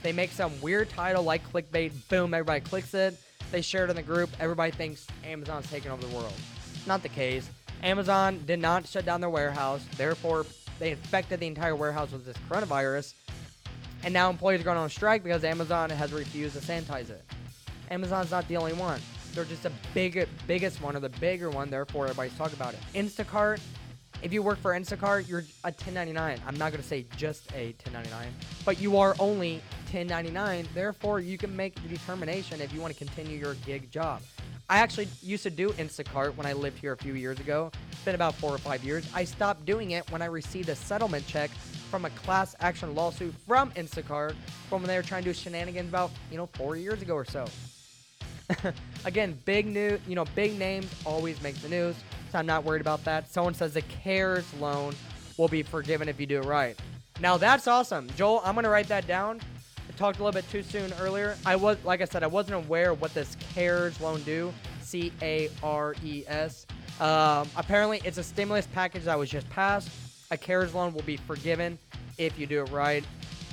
[0.02, 3.16] They make some weird title like clickbait, boom, everybody clicks it.
[3.52, 4.30] They share it in the group.
[4.40, 6.34] Everybody thinks Amazon's taking over the world.
[6.88, 7.48] Not the case.
[7.82, 9.84] Amazon did not shut down their warehouse.
[9.98, 10.46] Therefore,
[10.78, 13.12] they infected the entire warehouse with this coronavirus.
[14.04, 17.22] And now employees are going on strike because Amazon has refused to sanitize it.
[17.90, 19.02] Amazon's not the only one.
[19.34, 21.68] They're just the big, biggest one or the bigger one.
[21.68, 22.80] Therefore, everybody's talking about it.
[22.94, 23.60] Instacart.
[24.22, 26.40] If you work for Instacart, you're a 1099.
[26.46, 28.32] I'm not going to say just a 1099,
[28.64, 29.60] but you are only
[29.92, 30.66] 1099.
[30.72, 34.22] Therefore, you can make the determination if you want to continue your gig job.
[34.70, 37.70] I actually used to do Instacart when I lived here a few years ago.
[37.90, 39.08] It's been about four or five years.
[39.14, 41.50] I stopped doing it when I received a settlement check
[41.90, 44.34] from a class action lawsuit from Instacart
[44.68, 47.24] from when they were trying to do shenanigans about, you know, four years ago or
[47.24, 47.46] so.
[49.06, 51.96] Again, big new, you know, big names always make the news,
[52.30, 53.30] so I'm not worried about that.
[53.30, 54.94] Someone says the CARES loan
[55.38, 56.78] will be forgiven if you do it right.
[57.20, 58.42] Now that's awesome, Joel.
[58.44, 59.40] I'm gonna write that down.
[59.98, 61.36] Talked a little bit too soon earlier.
[61.44, 64.54] I was, like I said, I wasn't aware what this CARES loan do.
[64.80, 66.66] C A R E S.
[67.00, 69.90] Um, apparently, it's a stimulus package that was just passed.
[70.30, 71.76] A CARES loan will be forgiven
[72.16, 73.02] if you do it right.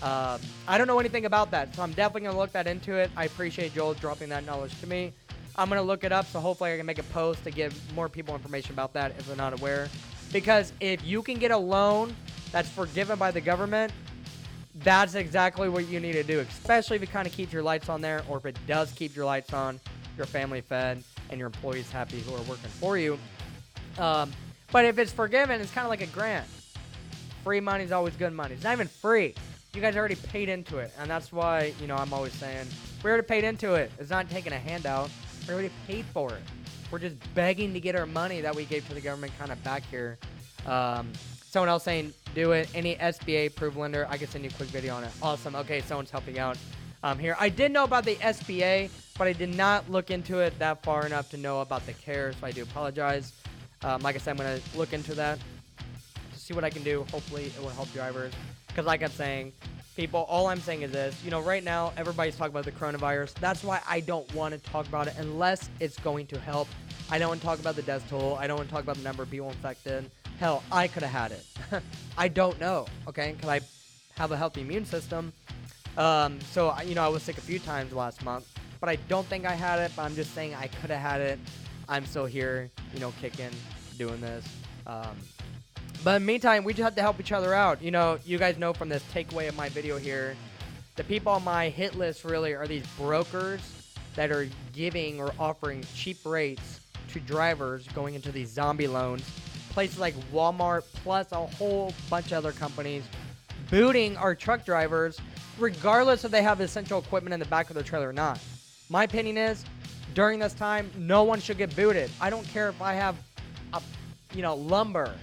[0.04, 3.10] Um, I don't know anything about that, so I'm definitely gonna look that into it.
[3.18, 5.14] I appreciate Joel dropping that knowledge to me.
[5.56, 8.08] I'm gonna look it up, so hopefully I can make a post to give more
[8.08, 9.90] people information about that if they're not aware.
[10.32, 12.16] Because if you can get a loan
[12.52, 13.92] that's forgiven by the government,
[14.80, 17.88] that's exactly what you need to do, especially if it kind of keeps your lights
[17.90, 19.80] on there, or if it does keep your lights on,
[20.18, 23.18] your family fed, and your employees happy who are working for you.
[23.98, 24.32] Um,
[24.72, 26.46] but if it's forgiven, it's kind of like a grant.
[27.44, 28.56] Free money is always good money.
[28.56, 29.36] It's not even free.
[29.74, 32.68] You guys already paid into it, and that's why you know I'm always saying
[33.04, 33.92] we already paid into it.
[34.00, 35.10] It's not taking a handout.
[35.48, 36.42] We already paid for it.
[36.92, 39.64] We're just begging to get our money that we gave to the government kind of
[39.64, 40.18] back here.
[40.66, 41.12] Um,
[41.56, 42.68] someone else saying do it.
[42.76, 45.12] Any SBA approved lender, I can send you a quick video on it.
[45.22, 45.56] Awesome.
[45.56, 46.58] Okay, someone's helping out
[47.02, 47.38] um, here.
[47.40, 51.06] I did know about the SBA, but I did not look into it that far
[51.06, 53.32] enough to know about the CARE, so I do apologize.
[53.84, 55.40] Um, like I said, I'm going to look into that
[56.34, 57.06] to see what I can do.
[57.10, 58.34] Hopefully, it will help drivers.
[58.68, 59.54] Because, like I'm saying,
[59.96, 63.34] people, all I'm saying is this you know, right now, everybody's talking about the coronavirus.
[63.36, 66.68] That's why I don't want to talk about it unless it's going to help.
[67.10, 68.36] I don't want to talk about the death toll.
[68.36, 70.12] I don't want to talk about the number of people infected.
[70.40, 71.84] Hell, I could have had it.
[72.18, 73.34] I don't know, okay?
[73.34, 73.62] Because I
[74.20, 75.32] have a healthy immune system.
[75.98, 78.46] Um, so, you know, I was sick a few times last month,
[78.82, 79.92] but I don't think I had it.
[79.96, 81.40] But I'm just saying I could have had it.
[81.88, 83.52] I'm still here, you know, kicking,
[83.98, 84.46] doing this.
[84.86, 85.16] Um,
[86.04, 87.82] but in the meantime, we just have to help each other out.
[87.82, 90.36] You know, you guys know from this takeaway of my video here,
[90.98, 93.62] the people on my hit list really are these brokers
[94.16, 96.82] that are giving or offering cheap rates
[97.14, 99.24] to drivers going into these zombie loans.
[99.76, 103.04] Places like Walmart, plus a whole bunch of other companies,
[103.70, 105.20] booting our truck drivers,
[105.60, 108.40] regardless if they have essential equipment in the back of their trailer or not.
[108.90, 109.66] My opinion is,
[110.14, 112.10] during this time, no one should get booted.
[112.22, 113.18] I don't care if I have,
[113.74, 113.82] a,
[114.34, 115.14] you know, lumber,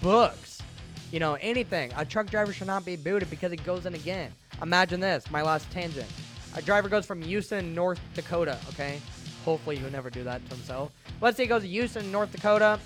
[0.00, 0.62] books,
[1.10, 1.90] you know, anything.
[1.96, 4.30] A truck driver should not be booted because it goes in again.
[4.62, 6.06] Imagine this, my last tangent.
[6.54, 9.00] A driver goes from Houston, North Dakota, okay?
[9.44, 10.92] Hopefully he'll never do that to himself.
[11.20, 12.78] Let's say he goes to Houston, North Dakota,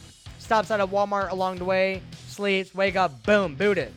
[0.43, 3.93] stops at a Walmart along the way, sleeps, wake up, boom, booted.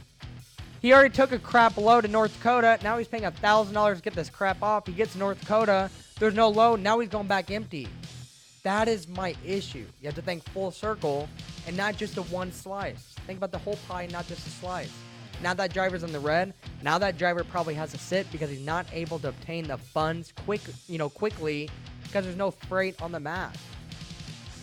[0.81, 2.77] He already took a crap load to North Dakota.
[2.83, 4.85] Now he's paying a thousand dollars to get this crap off.
[4.85, 5.89] He gets North Dakota.
[6.19, 6.79] There's no load.
[6.79, 7.87] Now he's going back empty.
[8.63, 9.85] That is my issue.
[10.01, 11.27] You have to think full circle
[11.67, 13.15] and not just the one slice.
[13.25, 14.91] Think about the whole pie, not just a slice.
[15.41, 18.65] Now that driver's in the red, now that driver probably has to sit because he's
[18.65, 21.69] not able to obtain the funds quick, you know, quickly
[22.03, 23.55] because there's no freight on the map.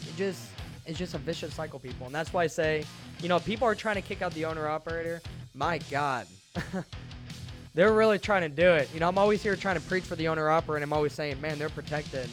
[0.08, 0.51] It just
[0.86, 2.84] it's just a vicious cycle, people, and that's why I say,
[3.20, 5.20] you know, people are trying to kick out the owner operator.
[5.54, 6.26] My God,
[7.74, 8.88] they're really trying to do it.
[8.92, 11.12] You know, I'm always here trying to preach for the owner operator, and I'm always
[11.12, 12.28] saying, man, they're protected.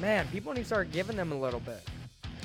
[0.00, 1.82] Man, people need to start giving them a little bit.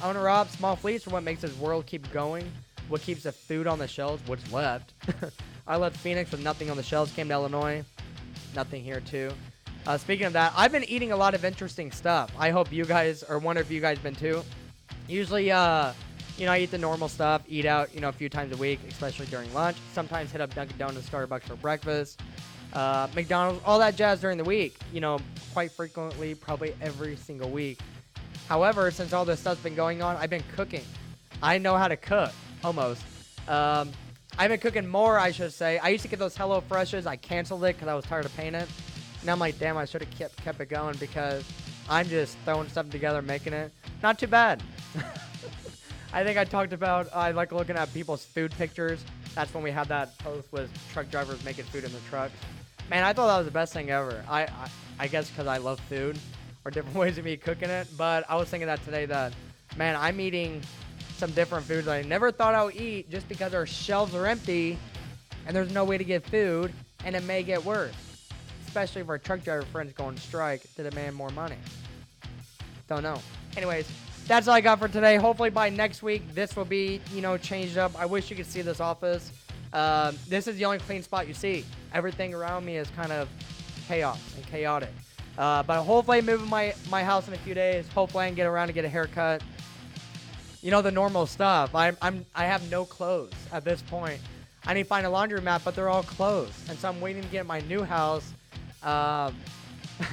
[0.04, 2.52] Owner op, small fleets are what makes this world keep going.
[2.90, 4.22] What keeps the food on the shelves?
[4.28, 4.94] What's left?
[5.68, 7.12] I left Phoenix with nothing on the shelves.
[7.14, 7.84] Came to Illinois,
[8.56, 9.32] nothing here too.
[9.88, 12.32] Uh, speaking of that, I've been eating a lot of interesting stuff.
[12.38, 14.44] I hope you guys, or one of you guys, been too.
[15.08, 15.94] Usually, uh,
[16.38, 18.58] you know, I eat the normal stuff, eat out, you know, a few times a
[18.58, 19.78] week, especially during lunch.
[19.94, 22.22] Sometimes hit up Dunkin' Donuts, Starbucks for breakfast,
[22.74, 24.78] uh, McDonald's, all that jazz during the week.
[24.92, 25.20] You know,
[25.54, 27.80] quite frequently, probably every single week.
[28.50, 30.84] However, since all this stuff's been going on, I've been cooking.
[31.42, 32.32] I know how to cook,
[32.64, 33.04] almost.
[33.48, 33.92] Um,
[34.38, 35.78] I've been cooking more, I should say.
[35.78, 37.08] I used to get those Hello Freshes.
[37.08, 38.68] I canceled it because I was tired of paying it.
[39.24, 41.44] Now I'm like, damn, I should have kept, kept it going because
[41.90, 43.72] I'm just throwing stuff together, making it.
[44.02, 44.64] Not too bad.
[46.14, 49.04] I think I talked about I like looking at people's food pictures.
[49.34, 52.34] That's when we had that post with truck drivers making food in the trucks.
[52.90, 54.24] Man, I thought that was the best thing ever.
[54.30, 54.70] I I,
[55.00, 56.18] I guess because I love food
[56.64, 57.88] or different ways of me cooking it.
[57.98, 59.34] But I was thinking that today that
[59.76, 60.62] man, I'm eating
[61.18, 64.78] some different foods I never thought I would eat just because our shelves are empty
[65.48, 66.74] and there's no way to get food
[67.06, 67.94] and it may get worse.
[68.76, 71.56] Especially if our truck driver friends go on strike to demand more money.
[72.90, 73.22] Don't know.
[73.56, 73.90] Anyways,
[74.28, 75.16] that's all I got for today.
[75.16, 77.98] Hopefully by next week, this will be, you know, changed up.
[77.98, 79.32] I wish you could see this office.
[79.72, 81.64] Um, this is the only clean spot you see.
[81.94, 83.30] Everything around me is kind of
[83.88, 84.92] chaos and chaotic.
[85.38, 87.88] Uh, but hopefully, moving my, my house in a few days.
[87.94, 89.42] Hopefully, I can get around to get a haircut.
[90.62, 91.74] You know the normal stuff.
[91.74, 94.20] I'm, I'm I have no clothes at this point.
[94.66, 97.24] I need to find a laundry mat, but they're all closed, and so I'm waiting
[97.24, 98.34] to get my new house.
[98.86, 99.36] Um,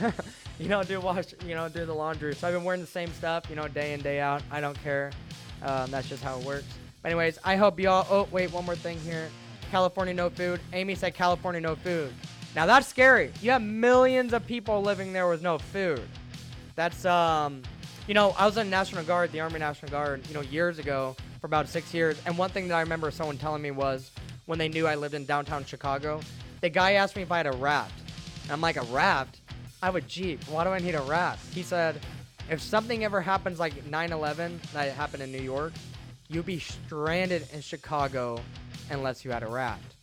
[0.59, 2.35] you know, do wash, you know, do the laundry.
[2.35, 4.43] So I've been wearing the same stuff, you know, day in day out.
[4.51, 5.13] I don't care.
[5.63, 6.67] Um, that's just how it works.
[7.03, 8.07] But anyways, I hope y'all.
[8.11, 9.29] Oh wait, one more thing here.
[9.71, 10.61] California no food.
[10.73, 12.13] Amy said California no food.
[12.55, 13.33] Now that's scary.
[13.41, 16.03] You have millions of people living there with no food.
[16.75, 17.63] That's um,
[18.07, 21.17] you know, I was in National Guard, the Army National Guard, you know, years ago
[21.41, 22.21] for about six years.
[22.27, 24.11] And one thing that I remember someone telling me was
[24.47, 26.21] when they knew I lived in downtown Chicago,
[26.61, 28.02] the guy asked me if I had a raft.
[28.51, 29.41] I'm like, a raft?
[29.83, 30.43] I have a Jeep.
[30.49, 31.53] Why do I need a raft?
[31.53, 32.01] He said,
[32.51, 35.73] if something ever happens like 9/11 that happened in New York,
[36.29, 38.41] you'd be stranded in Chicago
[38.91, 39.95] unless you had a raft.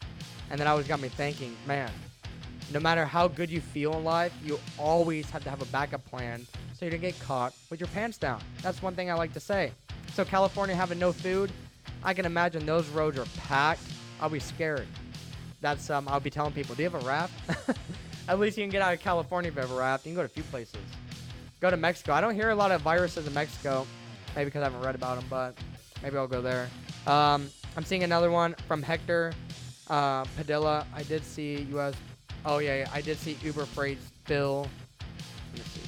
[0.49, 1.91] And then always got me thinking, man,
[2.71, 6.05] no matter how good you feel in life, you always have to have a backup
[6.05, 8.41] plan so you don't get caught with your pants down.
[8.61, 9.71] That's one thing I like to say.
[10.13, 11.51] So California having no food,
[12.03, 13.81] I can imagine those roads are packed.
[14.21, 14.87] I'll be scared.
[15.61, 17.33] That's um, I'll be telling people, do you have a raft?
[18.29, 20.05] At least you can get out of California if a raft.
[20.05, 20.77] You can go to a few places.
[21.59, 22.13] Go to Mexico.
[22.13, 23.87] I don't hear a lot of viruses in Mexico.
[24.35, 25.57] Maybe because I haven't read about them, but
[26.03, 26.69] maybe I'll go there.
[27.07, 29.33] Um, I'm seeing another one from Hector
[29.89, 30.85] uh, Padilla.
[30.95, 31.95] I did see U.S.
[32.45, 34.67] Oh yeah, yeah, I did see Uber Freight's bill.
[35.51, 35.81] Let me see.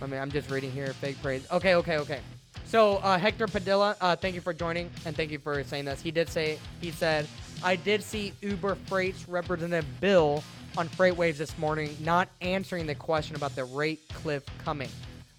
[0.00, 0.18] Let me.
[0.18, 0.92] I'm just reading here.
[0.92, 1.48] Fake praise.
[1.50, 2.20] Okay, okay, okay.
[2.66, 6.00] So uh, Hector Padilla, uh, thank you for joining and thank you for saying this.
[6.00, 7.26] He did say he said
[7.64, 10.44] I did see Uber Freight's representative Bill
[10.76, 14.90] on FreightWaves this morning, not answering the question about the rate cliff coming.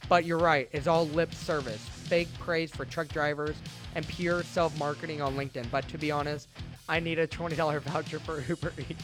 [0.10, 3.56] But you're right, it's all lip service, fake praise for truck drivers,
[3.94, 5.70] and pure self marketing on LinkedIn.
[5.70, 6.48] But to be honest,
[6.90, 9.04] I need a $20 voucher for Uber Eats.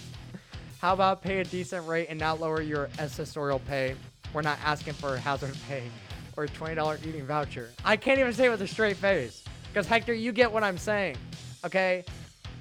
[0.79, 3.95] How about pay a decent rate and not lower your accessorial pay?
[4.33, 5.83] We're not asking for hazard pay
[6.37, 7.69] or a $20 eating voucher.
[7.85, 9.43] I can't even say it with a straight face.
[9.71, 11.17] Because, Hector, you get what I'm saying.
[11.63, 12.03] Okay?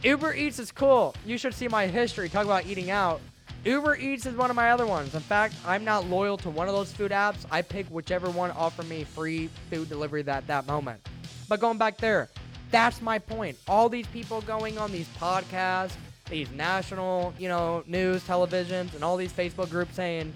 [0.03, 1.14] Uber Eats is cool.
[1.26, 2.30] You should see my history.
[2.30, 3.20] Talk about eating out.
[3.66, 5.14] Uber Eats is one of my other ones.
[5.14, 7.44] In fact, I'm not loyal to one of those food apps.
[7.51, 11.07] I pick whichever one offer me free food delivery that that moment.
[11.51, 12.30] But going back there,
[12.70, 13.59] that's my point.
[13.68, 15.92] All these people going on these podcasts,
[16.30, 20.32] these national, you know, news, televisions, and all these Facebook groups saying,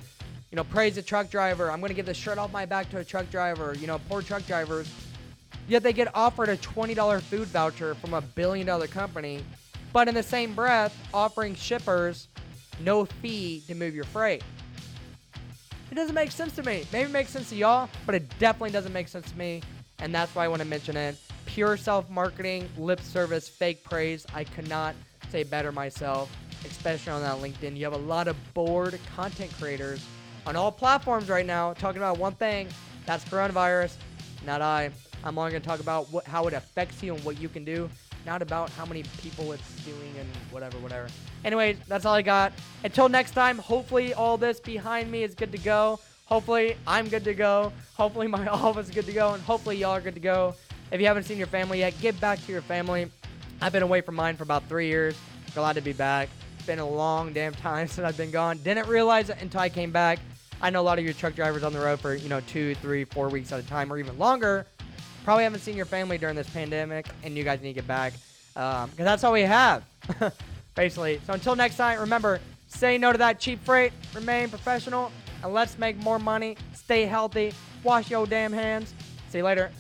[0.50, 1.70] you know, praise a truck driver.
[1.70, 3.74] I'm going to give the shirt off my back to a truck driver.
[3.74, 4.92] You know, poor truck drivers.
[5.66, 9.40] Yet they get offered a $20 food voucher from a billion dollar company,
[9.94, 12.28] but in the same breath, offering shippers
[12.80, 14.42] no fee to move your freight.
[15.90, 16.84] It doesn't make sense to me.
[16.92, 19.62] Maybe it makes sense to y'all, but it definitely doesn't make sense to me.
[20.00, 21.16] And that's why I want to mention it.
[21.46, 24.26] Pure self marketing, lip service, fake praise.
[24.34, 24.96] I cannot
[25.30, 26.34] say better myself,
[26.64, 27.76] especially on that LinkedIn.
[27.76, 30.04] You have a lot of bored content creators
[30.44, 32.66] on all platforms right now talking about one thing
[33.06, 33.94] that's coronavirus.
[34.44, 34.90] Not I.
[35.22, 37.64] I'm only going to talk about what, how it affects you and what you can
[37.64, 37.88] do,
[38.26, 41.08] not about how many people it's doing and whatever, whatever.
[41.44, 42.52] Anyways, that's all I got.
[42.82, 46.00] Until next time, hopefully all this behind me is good to go.
[46.26, 47.72] Hopefully I'm good to go.
[47.94, 50.54] Hopefully my office is good to go, and hopefully y'all are good to go.
[50.90, 53.10] If you haven't seen your family yet, give back to your family.
[53.60, 55.16] I've been away from mine for about three years.
[55.54, 56.28] Glad to be back.
[56.56, 58.58] It's been a long damn time since I've been gone.
[58.58, 60.18] Didn't realize it until I came back.
[60.62, 62.74] I know a lot of your truck drivers on the road for you know two,
[62.76, 64.66] three, four weeks at a time, or even longer.
[65.24, 68.12] Probably haven't seen your family during this pandemic, and you guys need to get back
[68.52, 69.82] because um, that's all we have,
[70.74, 71.20] basically.
[71.26, 75.10] So until next time, remember, say no to that cheap freight, remain professional,
[75.42, 76.56] and let's make more money.
[76.74, 77.52] Stay healthy.
[77.82, 78.94] Wash your damn hands.
[79.30, 79.72] See you later.